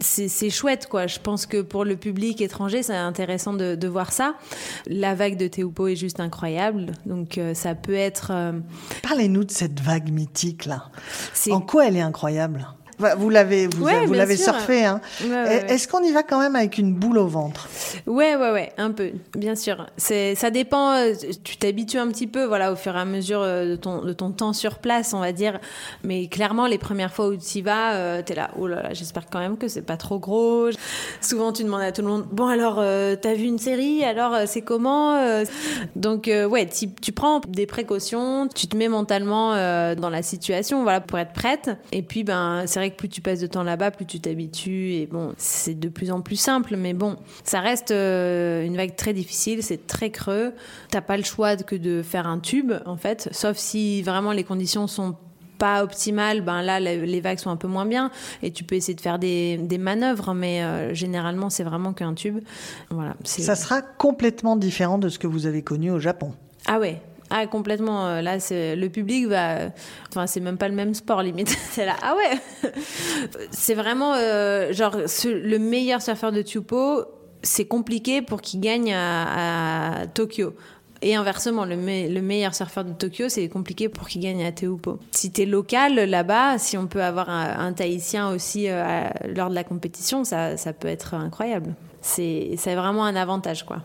C'est 0.00 0.50
chouette, 0.50 0.88
quoi. 0.88 1.06
Je 1.06 1.20
pense 1.20 1.46
que 1.46 1.62
pour 1.62 1.84
le 1.84 1.94
public 1.94 2.40
étranger, 2.40 2.82
c'est 2.82 2.96
intéressant 2.96 3.52
de, 3.52 3.76
de 3.76 3.86
voir 3.86 4.10
ça. 4.10 4.34
La 4.88 5.14
vague 5.14 5.36
de 5.36 5.46
Teupo 5.46 5.86
est 5.86 5.94
juste 5.94 6.18
incroyable. 6.18 6.86
Donc, 7.06 7.38
euh, 7.38 7.54
ça 7.54 7.76
peut 7.76 7.94
être. 7.94 8.32
euh, 8.32 8.52
Parlez-nous 9.04 9.44
de 9.44 9.52
cette 9.52 9.78
vague 9.80 10.10
mythique 10.10 10.66
là. 10.66 10.90
En 11.50 11.60
quoi 11.60 11.86
elle 11.86 11.96
est 11.96 12.00
incroyable? 12.00 12.66
Bah, 13.02 13.14
Vous 13.16 13.28
l'avez, 13.28 13.66
vous, 13.66 13.84
Ouais, 13.84 14.04
vous 14.06 14.12
bien 14.12 14.18
l'avez 14.22 14.36
surfé. 14.36 14.84
Hein. 14.84 15.00
Ouais, 15.22 15.28
ouais, 15.28 15.42
ouais. 15.42 15.66
Est-ce 15.68 15.88
qu'on 15.88 16.02
y 16.02 16.12
va 16.12 16.22
quand 16.22 16.38
même 16.40 16.56
avec 16.56 16.78
une 16.78 16.94
boule 16.94 17.18
au 17.18 17.26
ventre? 17.26 17.68
Ouais, 18.06 18.36
ouais, 18.36 18.50
ouais, 18.52 18.72
un 18.78 18.90
peu, 18.92 19.10
bien 19.36 19.54
sûr. 19.56 19.86
C'est, 19.96 20.34
ça 20.34 20.50
dépend. 20.50 20.92
euh, 20.94 21.12
Tu 21.44 21.56
t'habitues 21.56 21.98
un 21.98 22.08
petit 22.08 22.26
peu, 22.26 22.44
voilà, 22.44 22.72
au 22.72 22.76
fur 22.76 22.96
et 22.96 23.00
à 23.00 23.04
mesure 23.04 23.40
euh, 23.42 23.70
de 23.70 23.76
ton, 23.76 24.02
de 24.02 24.12
ton 24.12 24.30
temps 24.30 24.52
sur 24.52 24.78
place, 24.78 25.12
on 25.14 25.20
va 25.20 25.32
dire. 25.32 25.58
Mais 26.04 26.28
clairement, 26.28 26.66
les 26.66 26.78
premières 26.78 27.12
fois 27.12 27.28
où 27.28 27.36
tu 27.36 27.58
y 27.58 27.62
vas, 27.62 27.94
euh, 27.94 28.22
t'es 28.24 28.34
là, 28.34 28.50
oh 28.58 28.66
là 28.68 28.82
là, 28.82 28.92
j'espère 28.92 29.24
quand 29.30 29.40
même 29.40 29.56
que 29.58 29.66
c'est 29.68 29.82
pas 29.82 29.96
trop 29.96 30.18
gros. 30.18 30.68
Souvent, 31.20 31.52
tu 31.52 31.64
demandes 31.64 31.82
à 31.82 31.92
tout 31.92 32.02
le 32.02 32.08
monde, 32.08 32.24
bon 32.30 32.46
alors, 32.46 32.76
euh, 32.78 33.16
t'as 33.20 33.34
vu 33.34 33.44
une 33.44 33.58
série? 33.58 34.04
Alors, 34.04 34.32
euh, 34.34 34.44
c'est 34.46 34.62
comment 34.62 35.42
Donc, 35.96 36.30
ouais, 36.30 36.66
tu, 36.68 36.88
tu 36.94 37.12
prends 37.12 37.40
des 37.48 37.66
précautions, 37.66 38.48
tu 38.54 38.66
te 38.68 38.76
mets 38.76 38.88
mentalement 38.88 39.50
dans 39.96 40.10
la 40.10 40.22
situation, 40.22 40.82
voilà, 40.82 41.00
pour 41.00 41.18
être 41.18 41.32
prête. 41.32 41.70
Et 41.90 42.02
puis, 42.02 42.22
ben, 42.24 42.62
c'est 42.66 42.78
vrai 42.78 42.90
que 42.92 42.96
plus 42.96 43.08
tu 43.08 43.20
passes 43.20 43.40
de 43.40 43.46
temps 43.46 43.64
là-bas, 43.64 43.90
plus 43.90 44.06
tu 44.06 44.20
t'habitues. 44.20 44.92
Et 44.92 45.06
bon, 45.06 45.34
c'est 45.36 45.74
de 45.78 45.88
plus 45.88 46.10
en 46.12 46.20
plus 46.20 46.36
simple, 46.36 46.76
mais 46.76 46.94
bon, 46.94 47.16
ça 47.44 47.60
reste 47.60 47.90
euh, 47.90 48.64
une 48.64 48.76
vague 48.76 48.94
très 48.94 49.12
difficile, 49.12 49.62
c'est 49.62 49.86
très 49.86 50.10
creux. 50.10 50.52
T'as 50.90 51.00
pas 51.00 51.16
le 51.16 51.24
choix 51.24 51.56
que 51.56 51.76
de 51.76 52.02
faire 52.02 52.26
un 52.26 52.38
tube, 52.38 52.72
en 52.86 52.96
fait, 52.96 53.28
sauf 53.32 53.56
si 53.56 54.02
vraiment 54.02 54.32
les 54.32 54.44
conditions 54.44 54.86
sont 54.86 55.16
pas 55.58 55.84
optimales, 55.84 56.40
ben 56.40 56.60
là 56.60 56.80
les 56.80 57.20
vagues 57.20 57.38
sont 57.38 57.50
un 57.50 57.56
peu 57.56 57.68
moins 57.68 57.86
bien 57.86 58.10
et 58.42 58.50
tu 58.50 58.64
peux 58.64 58.74
essayer 58.74 58.96
de 58.96 59.00
faire 59.00 59.20
des, 59.20 59.58
des 59.58 59.78
manœuvres, 59.78 60.34
mais 60.34 60.64
euh, 60.64 60.92
généralement 60.92 61.50
c'est 61.50 61.62
vraiment 61.62 61.92
qu'un 61.92 62.14
tube. 62.14 62.40
Voilà. 62.90 63.14
Ça 63.22 63.54
sera 63.54 63.80
complètement 63.80 64.56
différent 64.56 64.98
de 64.98 65.08
ce 65.08 65.20
que 65.20 65.28
vous 65.28 65.46
avez 65.46 65.62
connu 65.62 65.92
au 65.92 66.00
Japon. 66.00 66.32
Ah 66.66 66.80
ouais. 66.80 67.00
Ah 67.34 67.46
complètement. 67.46 68.06
euh, 68.08 68.20
Là, 68.20 68.36
le 68.50 68.86
public 68.88 69.26
va. 69.26 69.70
Enfin, 70.10 70.26
c'est 70.26 70.40
même 70.40 70.58
pas 70.58 70.68
le 70.68 70.74
même 70.74 70.92
sport 70.94 71.22
limite. 71.22 71.48
c'est 71.70 71.86
là. 71.86 71.96
Ah 72.02 72.14
ouais. 72.14 72.70
c'est 73.50 73.74
vraiment 73.74 74.14
euh, 74.14 74.72
genre 74.72 74.96
le 75.24 75.58
meilleur 75.58 76.02
surfeur 76.02 76.30
de 76.32 76.42
Tupou. 76.42 77.00
C'est 77.42 77.64
compliqué 77.64 78.22
pour 78.22 78.40
qu'il 78.40 78.60
gagne 78.60 78.92
à, 78.94 80.04
Tokyo. 80.14 80.54
Et 81.04 81.16
inversement, 81.16 81.64
le, 81.64 81.74
me- 81.76 82.08
le 82.08 82.22
meilleur 82.22 82.54
surfeur 82.54 82.84
de 82.84 82.92
Tokyo, 82.92 83.28
c'est 83.28 83.48
compliqué 83.48 83.88
pour 83.88 84.06
qu'il 84.06 84.20
gagne 84.22 84.44
à 84.44 84.52
Tehupo. 84.52 85.00
Si 85.10 85.32
t'es 85.32 85.46
local 85.46 85.96
là-bas, 85.96 86.58
si 86.58 86.78
on 86.78 86.86
peut 86.86 87.02
avoir 87.02 87.28
un, 87.28 87.58
un 87.66 87.72
Tahitien 87.72 88.30
aussi 88.30 88.66
euh, 88.68 89.02
lors 89.34 89.50
de 89.50 89.54
la 89.56 89.64
compétition, 89.64 90.22
ça, 90.22 90.56
ça 90.56 90.72
peut 90.72 90.86
être 90.86 91.14
incroyable. 91.14 91.74
C'est 92.02 92.74
vraiment 92.74 93.04
un 93.04 93.14
avantage, 93.14 93.64
quoi. 93.64 93.78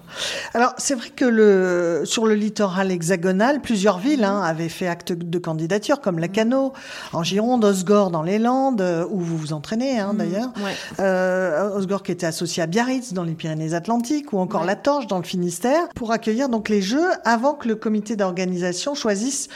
Alors, 0.56 0.74
c'est 0.78 0.96
vrai 0.96 1.10
que 1.10 1.24
le, 1.24 2.02
sur 2.04 2.26
le 2.26 2.34
littoral 2.34 2.92
hexagonal, 2.92 3.62
plusieurs 3.62 4.00
villes 4.00 4.24
hein, 4.24 4.42
avaient 4.42 4.70
fait 4.70 4.88
acte 4.88 5.14
de 5.14 5.40
candidature, 5.40 6.02
comme 6.02 6.18
Lacano, 6.18 6.74
en 7.14 7.24
Gironde, 7.24 7.64
Osgore 7.64 8.10
dans 8.10 8.24
les 8.24 8.40
Landes, 8.40 8.82
euh, 8.82 9.06
où 9.10 9.20
vous 9.20 9.38
vous 9.38 9.54
entraînez 9.54 10.00
hein, 10.00 10.16
d'ailleurs. 10.16 10.50
Ouais. 10.58 10.74
Euh, 11.00 11.76
Osgore 11.76 12.02
qui 12.02 12.12
était 12.12 12.26
associé 12.26 12.64
à 12.64 12.66
Biarritz 12.66 13.14
dans 13.14 13.24
les 13.24 13.34
Pyrénées-Atlantiques, 13.34 14.34
ou 14.34 14.40
encore 14.40 14.62
Ouais. 14.62 14.68
La 14.68 14.76
Torche 14.76 15.06
dans 15.06 15.20
le 15.20 15.24
Finistère, 15.24 15.88
pour 15.96 16.12
accueillir 16.12 16.50
donc 16.50 16.70
les 16.70 16.82
Jeux 16.82 17.10
avant 17.24 17.54
que 17.54 17.68
le 17.68 17.76
comité 17.76 18.16
d'organisation 18.16 18.96
choisisse 18.96 19.48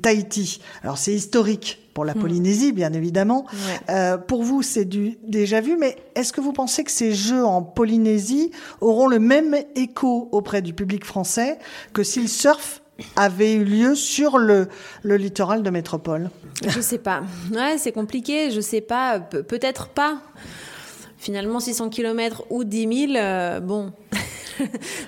Tahiti. 0.00 0.60
Alors, 0.82 0.96
c'est 0.96 1.12
historique 1.12 1.85
pour 1.96 2.04
la 2.04 2.12
Polynésie, 2.12 2.72
bien 2.72 2.92
évidemment. 2.92 3.46
Hmm. 3.50 3.56
Ouais. 3.56 3.94
Euh, 3.94 4.18
pour 4.18 4.42
vous, 4.42 4.60
c'est 4.60 4.84
du 4.84 5.16
déjà 5.26 5.62
vu, 5.62 5.78
mais 5.78 5.96
est-ce 6.14 6.30
que 6.30 6.42
vous 6.42 6.52
pensez 6.52 6.84
que 6.84 6.90
ces 6.90 7.14
jeux 7.14 7.42
en 7.42 7.62
Polynésie 7.62 8.50
auront 8.82 9.06
le 9.08 9.18
même 9.18 9.56
écho 9.76 10.28
auprès 10.30 10.60
du 10.60 10.74
public 10.74 11.06
français 11.06 11.58
que 11.94 12.02
si 12.02 12.20
le 12.20 12.26
surf 12.26 12.82
avait 13.16 13.54
eu 13.54 13.64
lieu 13.64 13.94
sur 13.94 14.36
le, 14.36 14.68
le 15.02 15.16
littoral 15.16 15.62
de 15.62 15.70
métropole? 15.70 16.28
Je 16.66 16.80
sais 16.82 16.98
pas. 16.98 17.22
Ouais, 17.50 17.76
c'est 17.78 17.92
compliqué. 17.92 18.50
Je 18.50 18.60
sais 18.60 18.82
pas. 18.82 19.18
Pe- 19.20 19.42
Peut-être 19.42 19.88
pas. 19.88 20.18
Finalement, 21.18 21.60
600 21.60 21.88
km 21.90 22.44
ou 22.50 22.64
10 22.64 23.08
000, 23.08 23.12
euh, 23.16 23.60
bon. 23.60 23.92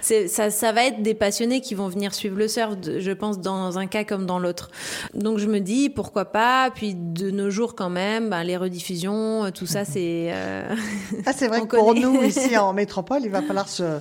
Ça, 0.03 0.51
ça 0.51 0.73
va 0.73 0.85
être 0.85 1.03
des 1.03 1.15
passionnés 1.15 1.63
qui 1.63 1.75
vont 1.75 1.89
venir 1.89 2.15
suivre 2.15 2.37
le 2.37 2.49
surf, 2.49 2.75
je 2.99 3.13
pense, 3.13 3.39
dans 3.41 3.79
un 3.79 3.87
cas 3.87 4.05
comme 4.05 4.27
dans 4.27 4.39
l'autre. 4.39 4.71
Donc 5.15 5.39
je 5.39 5.47
me 5.47 5.59
dis, 5.61 5.89
pourquoi 5.89 6.27
pas 6.27 6.71
Puis 6.71 6.95
de 6.95 7.31
nos 7.31 7.49
jours, 7.49 7.75
quand 7.75 7.89
même, 7.89 8.29
ben, 8.29 8.45
les 8.45 8.59
rediffusions, 8.59 9.45
euh, 9.47 9.51
tout 9.51 9.65
ça, 9.65 9.87
c'est... 9.87 10.29
euh, 10.33 10.75
Ah, 11.25 11.33
c'est 11.33 11.49
vrai 11.49 11.63
que 11.63 11.77
pour 11.77 11.95
nous, 11.95 12.23
ici 12.25 12.59
en 12.59 12.75
métropole, 12.75 13.23
il 13.25 13.31
va 13.31 13.41
falloir 13.41 13.69
se, 13.71 14.01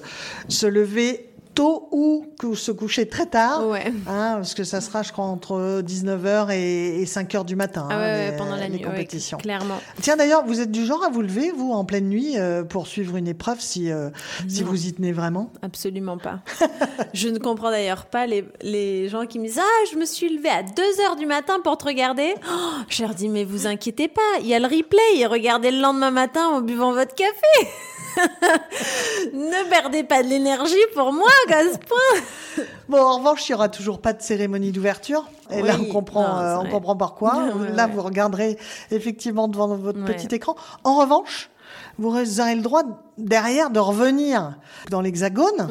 se 0.49 0.67
lever 0.67 1.26
tôt 1.57 1.89
ou 1.91 2.23
se 2.53 2.71
coucher 2.71 3.07
très 3.07 3.25
tard. 3.25 3.67
Ouais. 3.67 3.91
Hein, 4.07 4.35
parce 4.35 4.53
que 4.53 4.63
ça 4.63 4.79
sera, 4.79 5.01
je 5.01 5.11
crois, 5.11 5.25
entre 5.25 5.81
19h 5.81 6.51
et, 6.51 7.03
5h 7.05 7.45
du 7.45 7.55
matin, 7.55 7.87
Ah 7.89 7.95
hein, 7.95 7.99
ouais, 7.99 8.31
les, 8.31 8.37
pendant 8.37 8.55
la 8.55 8.67
les 8.67 8.77
nuit, 8.77 8.85
ouais, 8.85 8.91
compétitions. 8.91 9.39
clairement. 9.39 9.79
Tiens, 10.01 10.17
d'ailleurs, 10.17 10.45
vous 10.45 10.61
êtes 10.61 10.71
du 10.71 10.85
genre 10.85 11.03
à 11.03 11.09
vous 11.09 11.23
lever, 11.23 11.51
vous, 11.51 11.71
en 11.71 11.83
pleine 11.83 12.09
nuit, 12.09 12.37
euh, 12.37 12.63
pour 12.63 12.85
suivre 12.85 13.15
une 13.17 13.27
épreuve 13.27 13.59
si, 13.59 13.91
euh, 13.91 14.09
si 14.47 14.61
vous 14.61 14.85
y 14.85 14.93
tenez 14.93 15.11
vraiment? 15.11 15.49
Absolument 15.63 16.19
pas. 16.19 16.41
je 17.13 17.27
ne 17.27 17.39
comprends 17.39 17.71
d'ailleurs 17.71 18.05
pas 18.05 18.27
les, 18.27 18.45
les 18.61 19.09
gens 19.09 19.25
qui 19.25 19.39
me 19.39 19.45
disent 19.45 19.59
Ah, 19.59 19.85
je 19.91 19.97
me 19.97 20.05
suis 20.05 20.29
levée 20.29 20.49
à 20.49 20.61
2 20.61 20.69
heures 21.05 21.15
du 21.15 21.25
matin 21.25 21.59
pour 21.63 21.77
te 21.79 21.85
regarder. 21.85 22.35
Oh, 22.47 22.71
je 22.87 23.01
leur 23.01 23.15
dis 23.15 23.29
Mais 23.29 23.45
vous 23.45 23.65
inquiétez 23.65 24.07
pas, 24.07 24.21
il 24.41 24.47
y 24.47 24.53
a 24.53 24.59
le 24.59 24.67
replay 24.67 25.25
regardez 25.25 25.71
le 25.71 25.79
lendemain 25.79 26.11
matin 26.11 26.47
en 26.47 26.61
buvant 26.61 26.93
votre 26.93 27.15
café. 27.15 27.69
ne 29.33 29.69
perdez 29.69 30.03
pas 30.03 30.23
de 30.23 30.29
l'énergie 30.29 30.75
pour 30.93 31.13
moi, 31.13 31.29
à 31.51 31.63
ce 31.73 31.77
point. 31.77 32.65
Bon, 32.89 32.99
en 32.99 33.17
revanche, 33.19 33.47
il 33.47 33.51
n'y 33.51 33.55
aura 33.55 33.69
toujours 33.69 33.99
pas 34.01 34.13
de 34.13 34.21
cérémonie 34.21 34.71
d'ouverture. 34.71 35.25
Et 35.51 35.61
là, 35.61 35.75
on 35.79 35.85
comprend, 35.91 36.27
non, 36.27 36.39
euh, 36.39 36.57
on 36.65 36.69
comprend 36.69 36.95
pourquoi. 36.95 37.35
Ouais, 37.55 37.71
là, 37.75 37.85
ouais. 37.85 37.91
vous 37.93 38.01
regarderez 38.01 38.57
effectivement 38.91 39.47
devant 39.47 39.75
votre 39.75 39.99
Ouais. 39.99 40.05
petit 40.15 40.33
écran. 40.35 40.55
En 40.83 40.95
revanche, 40.97 41.49
vous 41.97 42.09
aurez 42.39 42.55
le 42.55 42.61
droit 42.61 42.83
derrière 43.17 43.69
de 43.69 43.79
revenir 43.79 44.55
dans 44.89 45.01
l'hexagone 45.01 45.67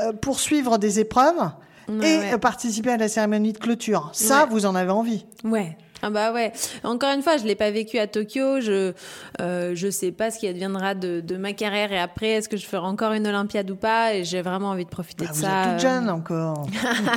euh, 0.00 0.12
pour 0.12 0.40
suivre 0.40 0.78
des 0.78 1.00
épreuves 1.00 1.50
et 2.02 2.36
participer 2.38 2.92
à 2.92 2.96
la 2.96 3.08
cérémonie 3.08 3.52
de 3.52 3.58
clôture. 3.58 4.08
Ça, 4.12 4.46
vous 4.50 4.64
en 4.66 4.74
avez 4.74 4.90
envie. 4.90 5.26
Ouais. 5.44 5.76
Ah 6.06 6.10
bah 6.10 6.32
ouais. 6.32 6.52
Encore 6.82 7.14
une 7.14 7.22
fois, 7.22 7.36
je 7.38 7.44
l'ai 7.44 7.54
pas 7.54 7.70
vécu 7.70 7.98
à 7.98 8.06
Tokyo. 8.06 8.60
Je 8.60 8.92
euh, 9.40 9.72
je 9.74 9.88
sais 9.90 10.12
pas 10.12 10.30
ce 10.30 10.38
qui 10.38 10.46
adviendra 10.46 10.94
de, 10.94 11.20
de 11.20 11.36
ma 11.36 11.52
carrière 11.54 11.92
et 11.92 11.98
après 11.98 12.28
est-ce 12.32 12.48
que 12.48 12.56
je 12.58 12.66
ferai 12.66 12.86
encore 12.86 13.12
une 13.12 13.26
Olympiade 13.26 13.70
ou 13.70 13.76
pas. 13.76 14.14
Et 14.14 14.24
j'ai 14.24 14.42
vraiment 14.42 14.68
envie 14.70 14.84
de 14.84 14.90
profiter 14.90 15.24
Ah, 15.28 15.32
de 15.32 15.36
vous 15.36 15.42
ça. 15.42 15.48
êtes 15.48 15.76
toute 15.78 15.86
euh, 15.86 15.90
jeune 15.90 16.10
encore. 16.10 16.66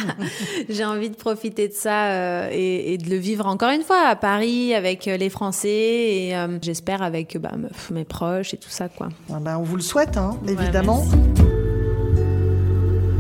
J'ai 0.70 0.86
envie 0.86 1.10
de 1.10 1.16
profiter 1.16 1.68
de 1.68 1.74
ça 1.74 2.12
euh, 2.12 2.50
et, 2.52 2.94
et 2.94 2.98
de 2.98 3.10
le 3.10 3.18
vivre 3.18 3.46
encore 3.48 3.72
une 3.72 3.84
fois 3.84 4.08
à 4.08 4.16
Paris 4.16 4.74
avec 4.74 5.08
euh, 5.08 5.18
les 5.18 5.30
Français 5.30 5.68
et 5.70 6.36
euh, 6.38 6.58
j'espère 6.62 7.02
avec 7.02 7.38
bah, 7.38 7.52
me- 7.58 7.70
mes 7.94 8.06
proches 8.06 8.54
et 8.54 8.58
tout 8.58 8.70
ça 8.70 8.88
quoi. 8.90 9.10
Ah 9.32 9.40
ben, 9.42 9.58
on 9.58 9.64
vous 9.64 9.76
le 9.76 9.82
souhaite, 9.82 10.18
hein, 10.18 10.38
évidemment. 10.48 11.04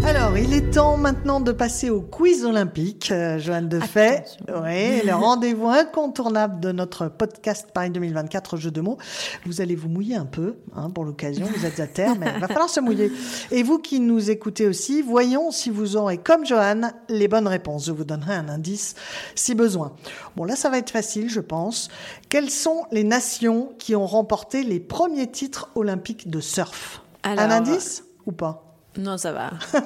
Alors, 0.06 0.38
il 0.38 0.54
est 0.54 0.72
temps 0.72 0.96
maintenant 0.96 1.40
de 1.40 1.52
passer 1.52 1.90
au 1.90 2.02
quiz 2.02 2.46
olympique, 2.46 3.12
euh, 3.12 3.40
Joanne 3.40 3.68
Defay. 3.68 4.24
Oui, 4.48 5.02
le 5.06 5.14
rendez-vous 5.14 5.68
incontournable 5.68 6.60
de 6.60 6.72
notre 6.72 7.08
podcast 7.08 7.70
Paris 7.74 7.90
2024 7.90 8.58
Jeux 8.58 8.72
de 8.72 8.82
mots. 8.82 8.98
Vous 9.46 9.60
allez 9.60 9.76
vous 9.76 9.90
mouiller 9.90 10.16
un 10.16 10.26
peu 10.26 10.56
hein, 10.76 10.90
pour 10.90 11.04
l'occasion, 11.04 11.46
vous 11.46 11.66
êtes 11.66 11.80
à 11.80 11.88
terre, 11.88 12.16
mais 12.18 12.32
il 12.36 12.40
va 12.40 12.48
falloir 12.48 12.70
se 12.70 12.80
mouiller. 12.80 13.12
Et 13.52 13.64
vous 13.64 13.80
qui 13.80 14.00
nous 14.00 14.30
écoutez 14.30 14.68
aussi, 14.68 15.02
voyons 15.02 15.52
si 15.52 15.70
vous 15.70 15.98
aurez, 15.98 16.18
comme 16.18 16.46
Joanne, 16.46 16.94
les 17.10 17.28
bonnes 17.28 17.48
réponses. 17.48 17.86
Je 17.86 17.92
vous 17.92 18.06
donnerai 18.06 18.36
un 18.36 18.50
indice 18.50 18.96
si 19.36 19.56
besoin. 19.56 19.94
Bon, 20.36 20.46
là, 20.46 20.56
ça 20.56 20.70
va 20.70 20.78
être 20.78 20.92
facile, 20.92 21.30
je 21.30 21.42
pense. 21.42 21.90
Quelles 22.30 22.52
sont 22.52 22.86
les 22.92 23.04
nations 23.04 23.74
qui 23.78 23.96
ont 23.96 24.08
remporté 24.08 24.64
les 24.64 24.80
premiers 24.80 25.28
titres 25.28 25.70
olympiques 25.76 26.30
de 26.30 26.40
surf? 26.40 27.02
Un 27.24 27.38
indice 27.38 28.04
ou 28.26 28.32
pas? 28.32 28.67
Non, 28.98 29.18
ça 29.18 29.32
va. 29.32 29.52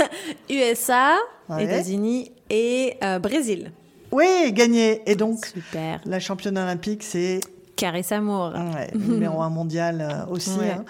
USA, 0.50 1.16
Ouais. 1.48 1.64
États-Unis 1.64 2.32
et 2.48 2.96
euh, 3.02 3.18
Brésil. 3.18 3.72
Oui, 4.10 4.50
gagné. 4.52 5.02
Et 5.10 5.14
donc, 5.14 5.44
Super. 5.44 6.00
la 6.06 6.18
championne 6.18 6.56
olympique, 6.56 7.02
c'est 7.02 7.40
Carissa 7.76 8.20
Moore. 8.20 8.54
ouais, 8.54 8.90
numéro 8.94 9.42
un 9.42 9.50
mondial 9.50 10.00
euh, 10.00 10.32
aussi. 10.32 10.56
Ouais. 10.58 10.70
hein. 10.70 10.84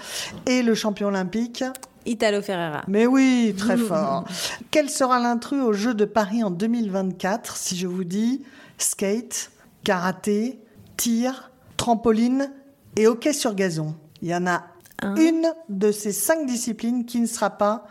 Et 0.46 0.62
le 0.62 0.74
champion 0.76 1.08
olympique, 1.08 1.64
Italo 2.06 2.40
Ferreira. 2.42 2.82
mais 2.86 3.06
oui, 3.06 3.52
très 3.58 3.76
fort. 3.78 4.24
Quel 4.70 4.88
sera 4.90 5.18
l'intrus 5.18 5.60
aux 5.62 5.72
Jeux 5.72 5.94
de 5.94 6.04
Paris 6.04 6.44
en 6.44 6.50
2024 6.50 7.56
si 7.56 7.76
je 7.76 7.86
vous 7.88 8.04
dis 8.04 8.42
skate, 8.78 9.50
karaté, 9.82 10.60
tir, 10.96 11.50
trampoline 11.76 12.52
et 12.96 13.08
hockey 13.08 13.32
sur 13.32 13.54
gazon? 13.56 13.94
Il 14.22 14.28
y 14.28 14.34
en 14.36 14.46
a 14.46 14.62
Un. 15.02 15.14
une 15.16 15.52
de 15.68 15.92
ces 15.92 16.12
cinq 16.12 16.46
disciplines 16.46 17.04
qui 17.04 17.20
ne 17.20 17.26
sera 17.26 17.50
pas 17.50 17.86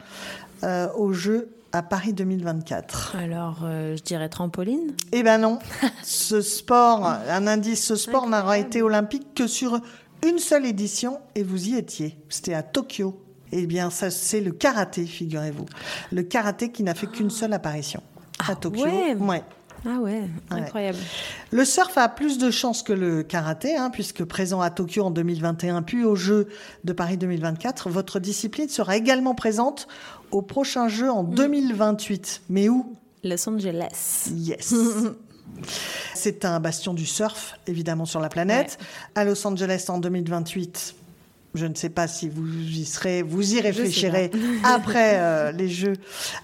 euh, 0.63 0.87
aux 0.95 1.13
Jeux 1.13 1.49
à 1.71 1.81
Paris 1.81 2.13
2024. 2.13 3.15
Alors, 3.17 3.59
euh, 3.63 3.95
je 3.97 4.03
dirais 4.03 4.29
trampoline. 4.29 4.93
Eh 5.11 5.23
ben 5.23 5.37
non, 5.39 5.59
ce 6.03 6.41
sport, 6.41 7.05
un 7.05 7.47
indice, 7.47 7.83
ce 7.85 7.95
sport 7.95 8.27
n'aura 8.27 8.57
été 8.59 8.81
olympique 8.81 9.33
que 9.35 9.47
sur 9.47 9.79
une 10.25 10.39
seule 10.39 10.65
édition 10.65 11.19
et 11.35 11.43
vous 11.43 11.67
y 11.69 11.75
étiez. 11.75 12.17
C'était 12.29 12.53
à 12.53 12.63
Tokyo. 12.63 13.19
Eh 13.51 13.67
bien, 13.67 13.89
ça, 13.91 14.09
c'est 14.09 14.41
le 14.41 14.51
karaté, 14.51 15.05
figurez-vous. 15.05 15.65
Le 16.11 16.23
karaté 16.23 16.71
qui 16.71 16.81
n'a 16.83 16.95
fait 16.95 17.07
qu'une 17.07 17.29
seule 17.29 17.53
apparition 17.53 18.01
à 18.39 18.45
Ah 18.51 18.55
Tokyo. 18.55 18.83
ouais. 18.85 19.43
Ah 19.85 19.99
ouais, 19.99 20.21
Ouais. 20.21 20.27
incroyable. 20.49 20.97
Le 21.51 21.65
surf 21.65 21.97
a 21.97 22.07
plus 22.09 22.37
de 22.37 22.49
chances 22.51 22.83
que 22.83 22.93
le 22.93 23.21
karaté, 23.23 23.75
hein, 23.75 23.89
puisque 23.89 24.23
présent 24.23 24.61
à 24.61 24.69
Tokyo 24.69 25.03
en 25.03 25.11
2021, 25.11 25.81
puis 25.81 26.05
aux 26.05 26.15
Jeux 26.15 26.47
de 26.83 26.93
Paris 26.93 27.17
2024. 27.17 27.89
Votre 27.89 28.19
discipline 28.19 28.69
sera 28.69 28.95
également 28.95 29.35
présente 29.35 29.87
aux 30.31 30.41
prochains 30.41 30.87
Jeux 30.87 31.11
en 31.11 31.23
2028. 31.23 32.43
Mais 32.49 32.69
où? 32.69 32.95
Los 33.23 33.47
Angeles. 33.49 34.29
Yes. 34.33 34.73
C'est 36.15 36.45
un 36.45 36.59
bastion 36.59 36.93
du 36.93 37.05
surf, 37.05 37.59
évidemment, 37.67 38.05
sur 38.05 38.19
la 38.19 38.29
planète. 38.29 38.77
À 39.15 39.23
Los 39.25 39.45
Angeles 39.45 39.85
en 39.89 39.97
2028, 39.99 40.95
je 41.53 41.65
ne 41.65 41.75
sais 41.75 41.89
pas 41.89 42.07
si 42.07 42.29
vous 42.29 42.45
y 42.47 42.85
serez, 42.85 43.21
vous 43.21 43.55
y 43.55 43.61
réfléchirez 43.61 44.31
après 44.63 45.19
euh, 45.19 45.51
les 45.51 45.69
Jeux 45.69 45.93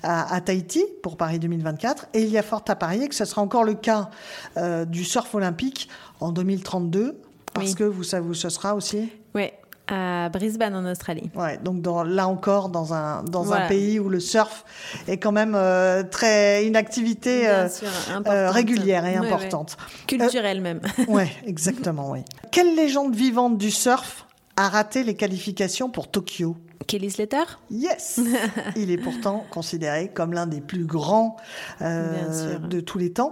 à, 0.04 0.34
à 0.34 0.42
Tahiti 0.42 0.84
pour 1.04 1.18
Paris 1.18 1.40
2024. 1.40 2.08
Et 2.14 2.22
il 2.22 2.30
y 2.30 2.38
a 2.38 2.44
fort 2.44 2.64
à 2.68 2.76
parier 2.76 3.08
que 3.08 3.16
ce 3.16 3.26
sera 3.26 3.42
encore 3.42 3.64
le 3.64 3.74
cas 3.74 4.10
euh, 4.58 4.86
du 4.86 5.04
surf 5.04 5.34
olympique 5.36 5.90
en 6.20 6.32
2032, 6.32 7.18
parce 7.54 7.70
Oui. 7.70 7.76
que 7.76 7.84
vous 7.84 8.04
savez 8.04 8.28
où 8.28 8.34
ce 8.34 8.50
sera 8.50 8.76
aussi? 8.76 9.10
Ouais, 9.34 9.54
à 9.88 10.30
Brisbane 10.30 10.76
en 10.76 10.86
Australie. 10.90 11.32
Ouais, 11.36 11.58
donc 11.58 11.82
dans, 11.82 12.04
là 12.04 12.28
encore 12.28 12.70
dans 12.70 12.94
un 12.94 13.24
dans 13.24 13.54
un 13.54 13.68
pays 13.68 14.00
où 14.00 14.10
le 14.10 14.20
surf 14.20 14.64
est 15.08 15.18
quand 15.18 15.32
même 15.32 15.56
euh, 15.56 16.04
très 16.04 16.66
une 16.66 16.76
activité 16.76 17.48
euh, 17.48 17.68
sûr, 17.68 17.88
euh, 18.28 18.52
régulière 18.52 19.06
et 19.06 19.16
importante. 19.16 19.78
Culturelle 20.08 20.62
même. 20.62 20.82
Ouais, 21.08 21.32
exactement, 21.46 22.12
oui. 22.12 22.20
Quelle 22.52 22.76
légende 22.76 23.16
vivante 23.16 23.58
du 23.58 23.72
surf 23.72 24.28
a 24.60 24.68
raté 24.68 25.04
les 25.04 25.16
qualifications 25.16 25.90
pour 25.90 26.12
Tokyo 26.12 26.58
Kelly 26.86 27.10
Slater? 27.12 27.44
Yes 27.72 28.20
Il 28.76 28.92
est 28.92 28.98
pourtant 28.98 29.46
considéré 29.52 30.10
comme 30.10 30.34
l'un 30.34 30.48
des 30.48 30.60
plus 30.60 30.86
grands 30.86 31.38
euh, 31.82 32.58
de 32.60 32.80
tous 32.82 32.98
les 32.98 33.14
temps. 33.14 33.32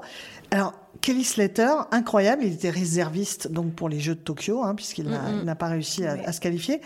Alors, 0.52 0.74
Kelly 1.02 1.24
Slater, 1.24 1.72
incroyable, 1.92 2.44
il 2.46 2.54
était 2.54 2.70
réserviste 2.70 3.52
donc 3.52 3.74
pour 3.74 3.90
les 3.90 4.00
Jeux 4.00 4.16
de 4.16 4.20
Tokyo, 4.22 4.64
hein, 4.64 4.74
puisqu'il 4.76 5.08
n'a 5.10 5.56
pas 5.56 5.68
réussi 5.68 6.06
à, 6.06 6.14
Oui. 6.16 6.20
à 6.26 6.32
se 6.32 6.40
qualifier. 6.40 6.82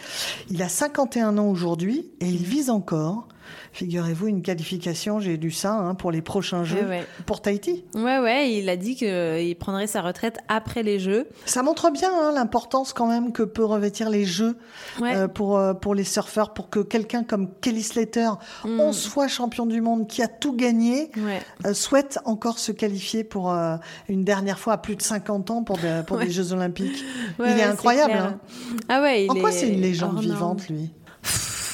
Il 0.50 0.62
a 0.64 0.70
51 0.70 1.38
ans 1.38 1.48
aujourd'hui 1.48 2.10
et 2.20 2.28
il 2.28 2.44
vise 2.44 2.70
encore, 2.70 3.28
figurez-vous, 3.74 4.28
une 4.28 4.42
qualification, 4.42 5.20
j'ai 5.20 5.38
lu 5.38 5.52
ça, 5.52 5.74
hein, 5.74 5.96
pour 5.96 6.12
les 6.12 6.22
prochains 6.22 6.64
Jeux, 6.64 6.86
Ouais, 6.88 7.06
pour 7.26 7.42
Tahiti. 7.42 7.84
Ouais, 7.96 8.20
ouais, 8.20 8.54
il 8.54 8.70
a 8.70 8.76
dit 8.78 8.96
qu'il 8.96 9.56
prendrait 9.58 9.88
sa 9.88 10.02
retraite 10.02 10.38
après 10.48 10.84
les 10.84 11.00
Jeux. 11.00 11.28
Ça 11.46 11.64
montre 11.64 11.90
bien 11.92 12.10
hein, 12.14 12.32
l'importance 12.34 12.94
quand 12.94 13.08
même 13.08 13.32
que 13.32 13.44
peut 13.44 13.66
revêtir 13.66 14.10
les 14.10 14.26
Jeux 14.26 14.58
Ouais. 15.00 15.16
euh, 15.16 15.28
pour, 15.28 15.58
euh, 15.58 15.74
pour 15.74 15.96
les 15.96 16.04
surfeurs, 16.04 16.54
pour 16.54 16.70
que 16.70 16.80
quelqu'un 16.80 17.24
comme 17.24 17.50
Kelly 17.62 17.84
Slater, 17.84 18.30
Mm. 18.66 18.80
11 18.80 19.08
fois 19.08 19.28
champion 19.28 19.66
du 19.66 19.82
monde, 19.82 20.08
qui 20.08 20.22
a 20.22 20.28
tout 20.28 20.54
gagné, 20.56 21.12
Ouais. 21.18 21.40
euh, 21.66 21.74
souhaite 21.74 22.20
encore 22.26 22.60
se 22.60 22.72
qualifier 22.72 23.24
pour 23.24 23.54
une 24.10 24.24
dernière 24.24 24.60
fois 24.60 24.74
à 24.74 24.78
plus 24.78 24.96
de 24.96 25.02
50 25.02 25.52
ans 25.52 25.64
pour, 25.64 25.78
des- 25.78 26.02
pour 26.06 26.18
des 26.20 26.30
Jeux 26.32 26.52
Olympiques. 26.54 27.04
Il 27.40 27.46
est 27.46 27.64
incroyable. 27.64 28.14
hein. 28.14 28.40
Ah 28.90 29.02
ouais, 29.02 29.26
il 29.26 29.32
En 29.32 29.36
quoi 29.36 29.50
est 29.50 29.54
c'est 29.54 29.70
une 29.70 29.82
légende 29.82 30.20
vivante, 30.20 30.68
lui? 30.70 30.92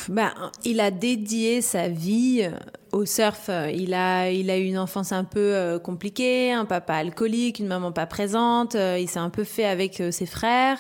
Ben, 0.10 0.32
il 0.64 0.80
a 0.80 0.90
dédié 0.90 1.62
sa 1.62 1.90
vie 1.90 2.42
euh, 2.44 2.58
au 2.98 3.06
surf. 3.06 3.50
Il 3.74 3.94
a, 3.94 4.30
il 4.30 4.50
a 4.50 4.58
eu 4.58 4.66
une 4.66 4.78
enfance 4.78 5.12
un 5.12 5.24
peu 5.24 5.40
euh, 5.40 5.80
compliquée, 5.80 6.52
un 6.52 6.66
papa 6.66 6.96
alcoolique, 6.96 7.60
une 7.60 7.68
maman 7.68 7.92
pas 7.92 8.06
présente. 8.06 8.76
Euh, 8.76 8.98
il 9.00 9.08
s'est 9.08 9.20
un 9.20 9.30
peu 9.30 9.44
fait 9.44 9.66
avec 9.66 10.02
euh, 10.02 10.12
ses 10.12 10.26
frères. 10.26 10.80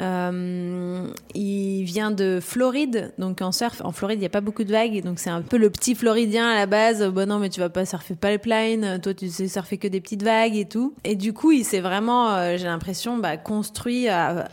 Euh, 0.00 1.06
il 1.34 1.84
vient 1.84 2.10
de 2.10 2.38
Floride, 2.40 3.12
donc 3.18 3.42
en 3.42 3.52
surf. 3.52 3.80
En 3.84 3.92
Floride, 3.92 4.18
il 4.18 4.20
n'y 4.20 4.26
a 4.26 4.30
pas 4.30 4.40
beaucoup 4.40 4.64
de 4.64 4.72
vagues, 4.72 5.02
donc 5.02 5.18
c'est 5.18 5.30
un 5.30 5.42
peu 5.42 5.56
le 5.56 5.70
petit 5.70 5.94
Floridien 5.94 6.48
à 6.48 6.54
la 6.54 6.66
base. 6.66 7.06
Bon 7.08 7.28
non, 7.28 7.38
mais 7.38 7.48
tu 7.48 7.60
vas 7.60 7.68
pas 7.68 7.84
surfer 7.84 8.14
pipeline, 8.14 8.98
toi 9.02 9.14
tu 9.14 9.28
sais 9.28 9.48
surfer 9.48 9.78
que 9.78 9.88
des 9.88 10.00
petites 10.00 10.22
vagues 10.22 10.56
et 10.56 10.66
tout. 10.66 10.94
Et 11.04 11.14
du 11.14 11.32
coup, 11.32 11.52
il 11.52 11.64
s'est 11.64 11.80
vraiment, 11.80 12.30
euh, 12.30 12.56
j'ai 12.56 12.64
l'impression, 12.64 13.18
bah, 13.18 13.36
construit 13.36 14.08
à, 14.08 14.48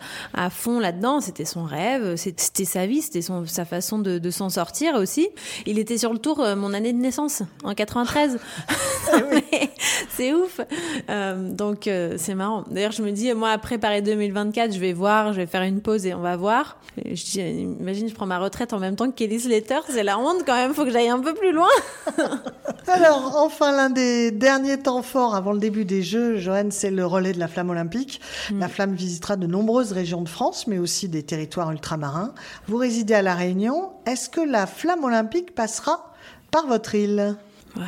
fond 0.50 0.80
là-dedans. 0.80 1.22
C'était 1.22 1.46
son 1.46 1.64
rêve, 1.64 2.16
c'était 2.16 2.66
sa 2.66 2.86
vie, 2.86 3.02
c'était 3.02 3.22
sa 3.22 3.66
façon 3.66 4.00
de, 4.00 4.18
de 4.18 4.30
s'en 4.30 4.50
sortir 4.50 4.96
aussi. 4.96 5.30
Il 5.66 5.80
était 5.80 5.98
sur 5.98 6.14
le 6.14 6.20
tour 6.20 6.42
euh, 6.42 6.56
mon 6.56 6.74
année 6.74 6.94
de 6.98 7.02
naissance, 7.02 7.44
en 7.64 7.74
93. 7.74 8.40
c'est 10.10 10.34
ouf. 10.34 10.62
Euh, 11.10 11.52
donc 11.52 11.88
euh, 11.88 12.16
c'est 12.18 12.36
marrant. 12.36 12.64
D'ailleurs, 12.70 12.92
je 12.92 13.02
me 13.02 13.12
dis, 13.12 13.34
moi, 13.34 13.52
après 13.52 13.78
Paris 13.78 14.02
2024, 14.02 14.74
je 14.74 14.80
vais 14.80 14.94
voir, 14.94 15.34
je 15.34 15.38
vais 15.38 15.48
faire 15.48 15.64
une 15.64 15.82
pause 15.82 16.06
et 16.06 16.14
on 16.14 16.22
va 16.22 16.36
voir. 16.36 16.78
Et 17.04 17.16
je 17.16 17.24
dis, 17.24 17.40
imagine, 17.40 18.10
je 18.10 18.14
prends 18.14 18.26
ma 18.26 18.40
retraite 18.40 18.74
en 18.74 18.80
même 18.80 18.96
temps 18.96 19.10
que 19.10 19.16
Kelly 19.16 19.40
Slater. 19.40 19.80
C'est 19.90 20.04
la 20.04 20.18
honte 20.18 20.44
quand 20.46 20.56
même, 20.56 20.74
faut 20.74 20.86
que 20.86 20.92
j'aille 20.92 21.10
un 21.10 21.20
peu 21.20 21.34
plus 21.34 21.52
loin. 21.52 21.68
Alors, 22.88 23.36
enfin, 23.38 23.72
l'un 23.72 23.90
des 23.90 24.32
derniers 24.32 24.80
temps 24.80 25.02
forts 25.02 25.36
avant 25.36 25.52
le 25.52 25.60
début 25.60 25.86
des 25.86 26.02
Jeux, 26.02 26.38
Joanne, 26.38 26.72
c'est 26.72 26.92
le 26.92 27.06
relais 27.06 27.34
de 27.34 27.40
la 27.40 27.48
flamme 27.48 27.70
olympique. 27.70 28.22
Mm. 28.52 28.60
La 28.60 28.68
flamme 28.68 28.94
visitera 28.94 29.36
de 29.36 29.48
nombreuses 29.48 29.92
régions 29.92 30.22
de 30.22 30.30
France, 30.30 30.68
mais 30.68 30.80
aussi 30.80 31.10
des 31.10 31.24
territoires 31.24 31.72
ultramarins. 31.72 32.34
Vous 32.68 32.78
résidez 32.78 33.14
à 33.14 33.22
La 33.22 33.36
Réunion. 33.36 33.92
Est-ce 34.06 34.30
que 34.30 34.42
la 34.42 34.66
flamme 34.66 35.04
olympique 35.04 35.54
passera 35.54 36.14
par 36.52 36.68
votre 36.68 36.96
île 36.96 37.38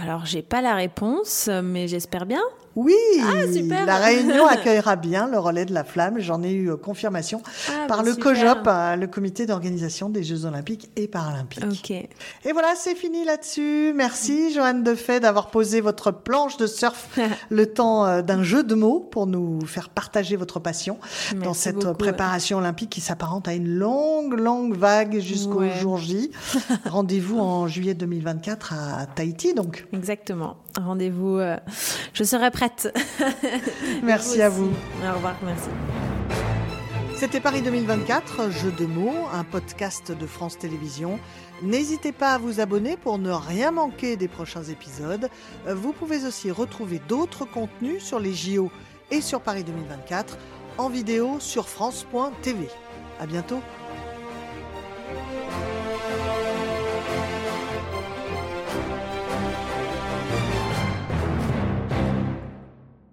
alors, 0.04 0.26
j'ai 0.26 0.43
pas 0.43 0.62
la 0.62 0.76
réponse, 0.76 1.50
mais 1.63 1.88
j'espère 1.88 2.28
bien. 2.28 2.41
Oui, 2.75 2.95
ah, 3.21 3.86
la 3.86 3.97
Réunion 3.97 4.45
accueillera 4.45 4.95
bien 4.95 5.27
le 5.27 5.39
relais 5.39 5.65
de 5.65 5.73
la 5.73 5.84
flamme. 5.84 6.19
J'en 6.19 6.43
ai 6.43 6.51
eu 6.51 6.71
euh, 6.71 6.77
confirmation 6.77 7.41
ah, 7.67 7.88
par 7.88 8.03
le 8.03 8.15
COJOP, 8.15 8.67
euh, 8.67 8.95
le 8.95 9.08
comité 9.08 9.45
d'organisation 9.45 10.10
des 10.10 10.23
Jeux 10.23 10.45
Olympiques 10.45 10.89
et 10.95 11.08
Paralympiques. 11.08 11.91
Et 11.91 12.51
voilà, 12.53 12.73
c'est 12.75 12.95
fini 12.95 13.25
là-dessus. 13.25 13.93
Merci 13.95 14.53
Joanne 14.53 14.84
Defay 14.84 15.19
d'avoir 15.19 15.49
posé 15.49 15.82
votre 15.82 16.12
planche 16.12 16.58
de 16.58 16.67
surf 16.67 17.17
le 17.49 17.65
temps 17.65 18.05
euh, 18.05 18.21
d'un 18.21 18.43
jeu 18.43 18.63
de 18.63 18.75
mots 18.75 18.99
pour 18.99 19.25
nous 19.25 19.65
faire 19.65 19.89
partager 19.89 20.36
votre 20.36 20.60
passion 20.60 20.99
dans 21.36 21.53
cette 21.53 21.91
préparation 21.93 22.60
olympique 22.60 22.89
qui 22.89 23.01
s'apparente 23.01 23.47
à 23.47 23.53
une 23.53 23.67
longue, 23.67 24.39
longue 24.39 24.75
vague 24.75 25.19
jusqu'au 25.19 25.67
jour 25.69 25.97
J. 25.97 26.32
Rendez-vous 26.86 27.39
en 27.39 27.67
juillet 27.67 27.93
2024 27.93 28.73
à 28.73 29.05
Tahiti, 29.08 29.53
donc. 29.53 29.88
Exactement. 29.93 30.58
Rendez-vous. 30.77 31.39
je 32.13 32.23
serai 32.23 32.51
prête 32.51 32.93
merci 34.03 34.41
à 34.41 34.49
vous. 34.49 34.71
Au 35.03 35.15
revoir, 35.15 35.36
merci. 35.43 35.69
C'était 37.19 37.41
Paris 37.41 37.62
2024, 37.62 38.49
Jeu 38.49 38.71
de 38.71 38.86
mots, 38.86 39.27
un 39.34 39.43
podcast 39.43 40.13
de 40.13 40.25
France 40.25 40.58
Télévisions. 40.58 41.19
N'hésitez 41.62 42.13
pas 42.13 42.32
à 42.32 42.38
vous 42.38 42.62
abonner 42.62 42.95
pour 42.95 43.17
ne 43.17 43.29
rien 43.29 43.71
manquer 43.71 44.15
des 44.15 44.29
prochains 44.29 44.63
épisodes. 44.63 45.29
Vous 45.67 45.91
pouvez 45.91 46.25
aussi 46.25 46.49
retrouver 46.49 47.01
d'autres 47.10 47.43
contenus 47.43 48.01
sur 48.01 48.21
les 48.21 48.34
JO 48.34 48.71
et 49.12 49.19
sur 49.19 49.41
Paris 49.41 49.65
2024 49.65 50.38
en 50.77 50.88
vidéo 50.88 51.41
sur 51.41 51.67
France.tv. 51.67 52.69
À 53.19 53.25
bientôt. 53.25 53.60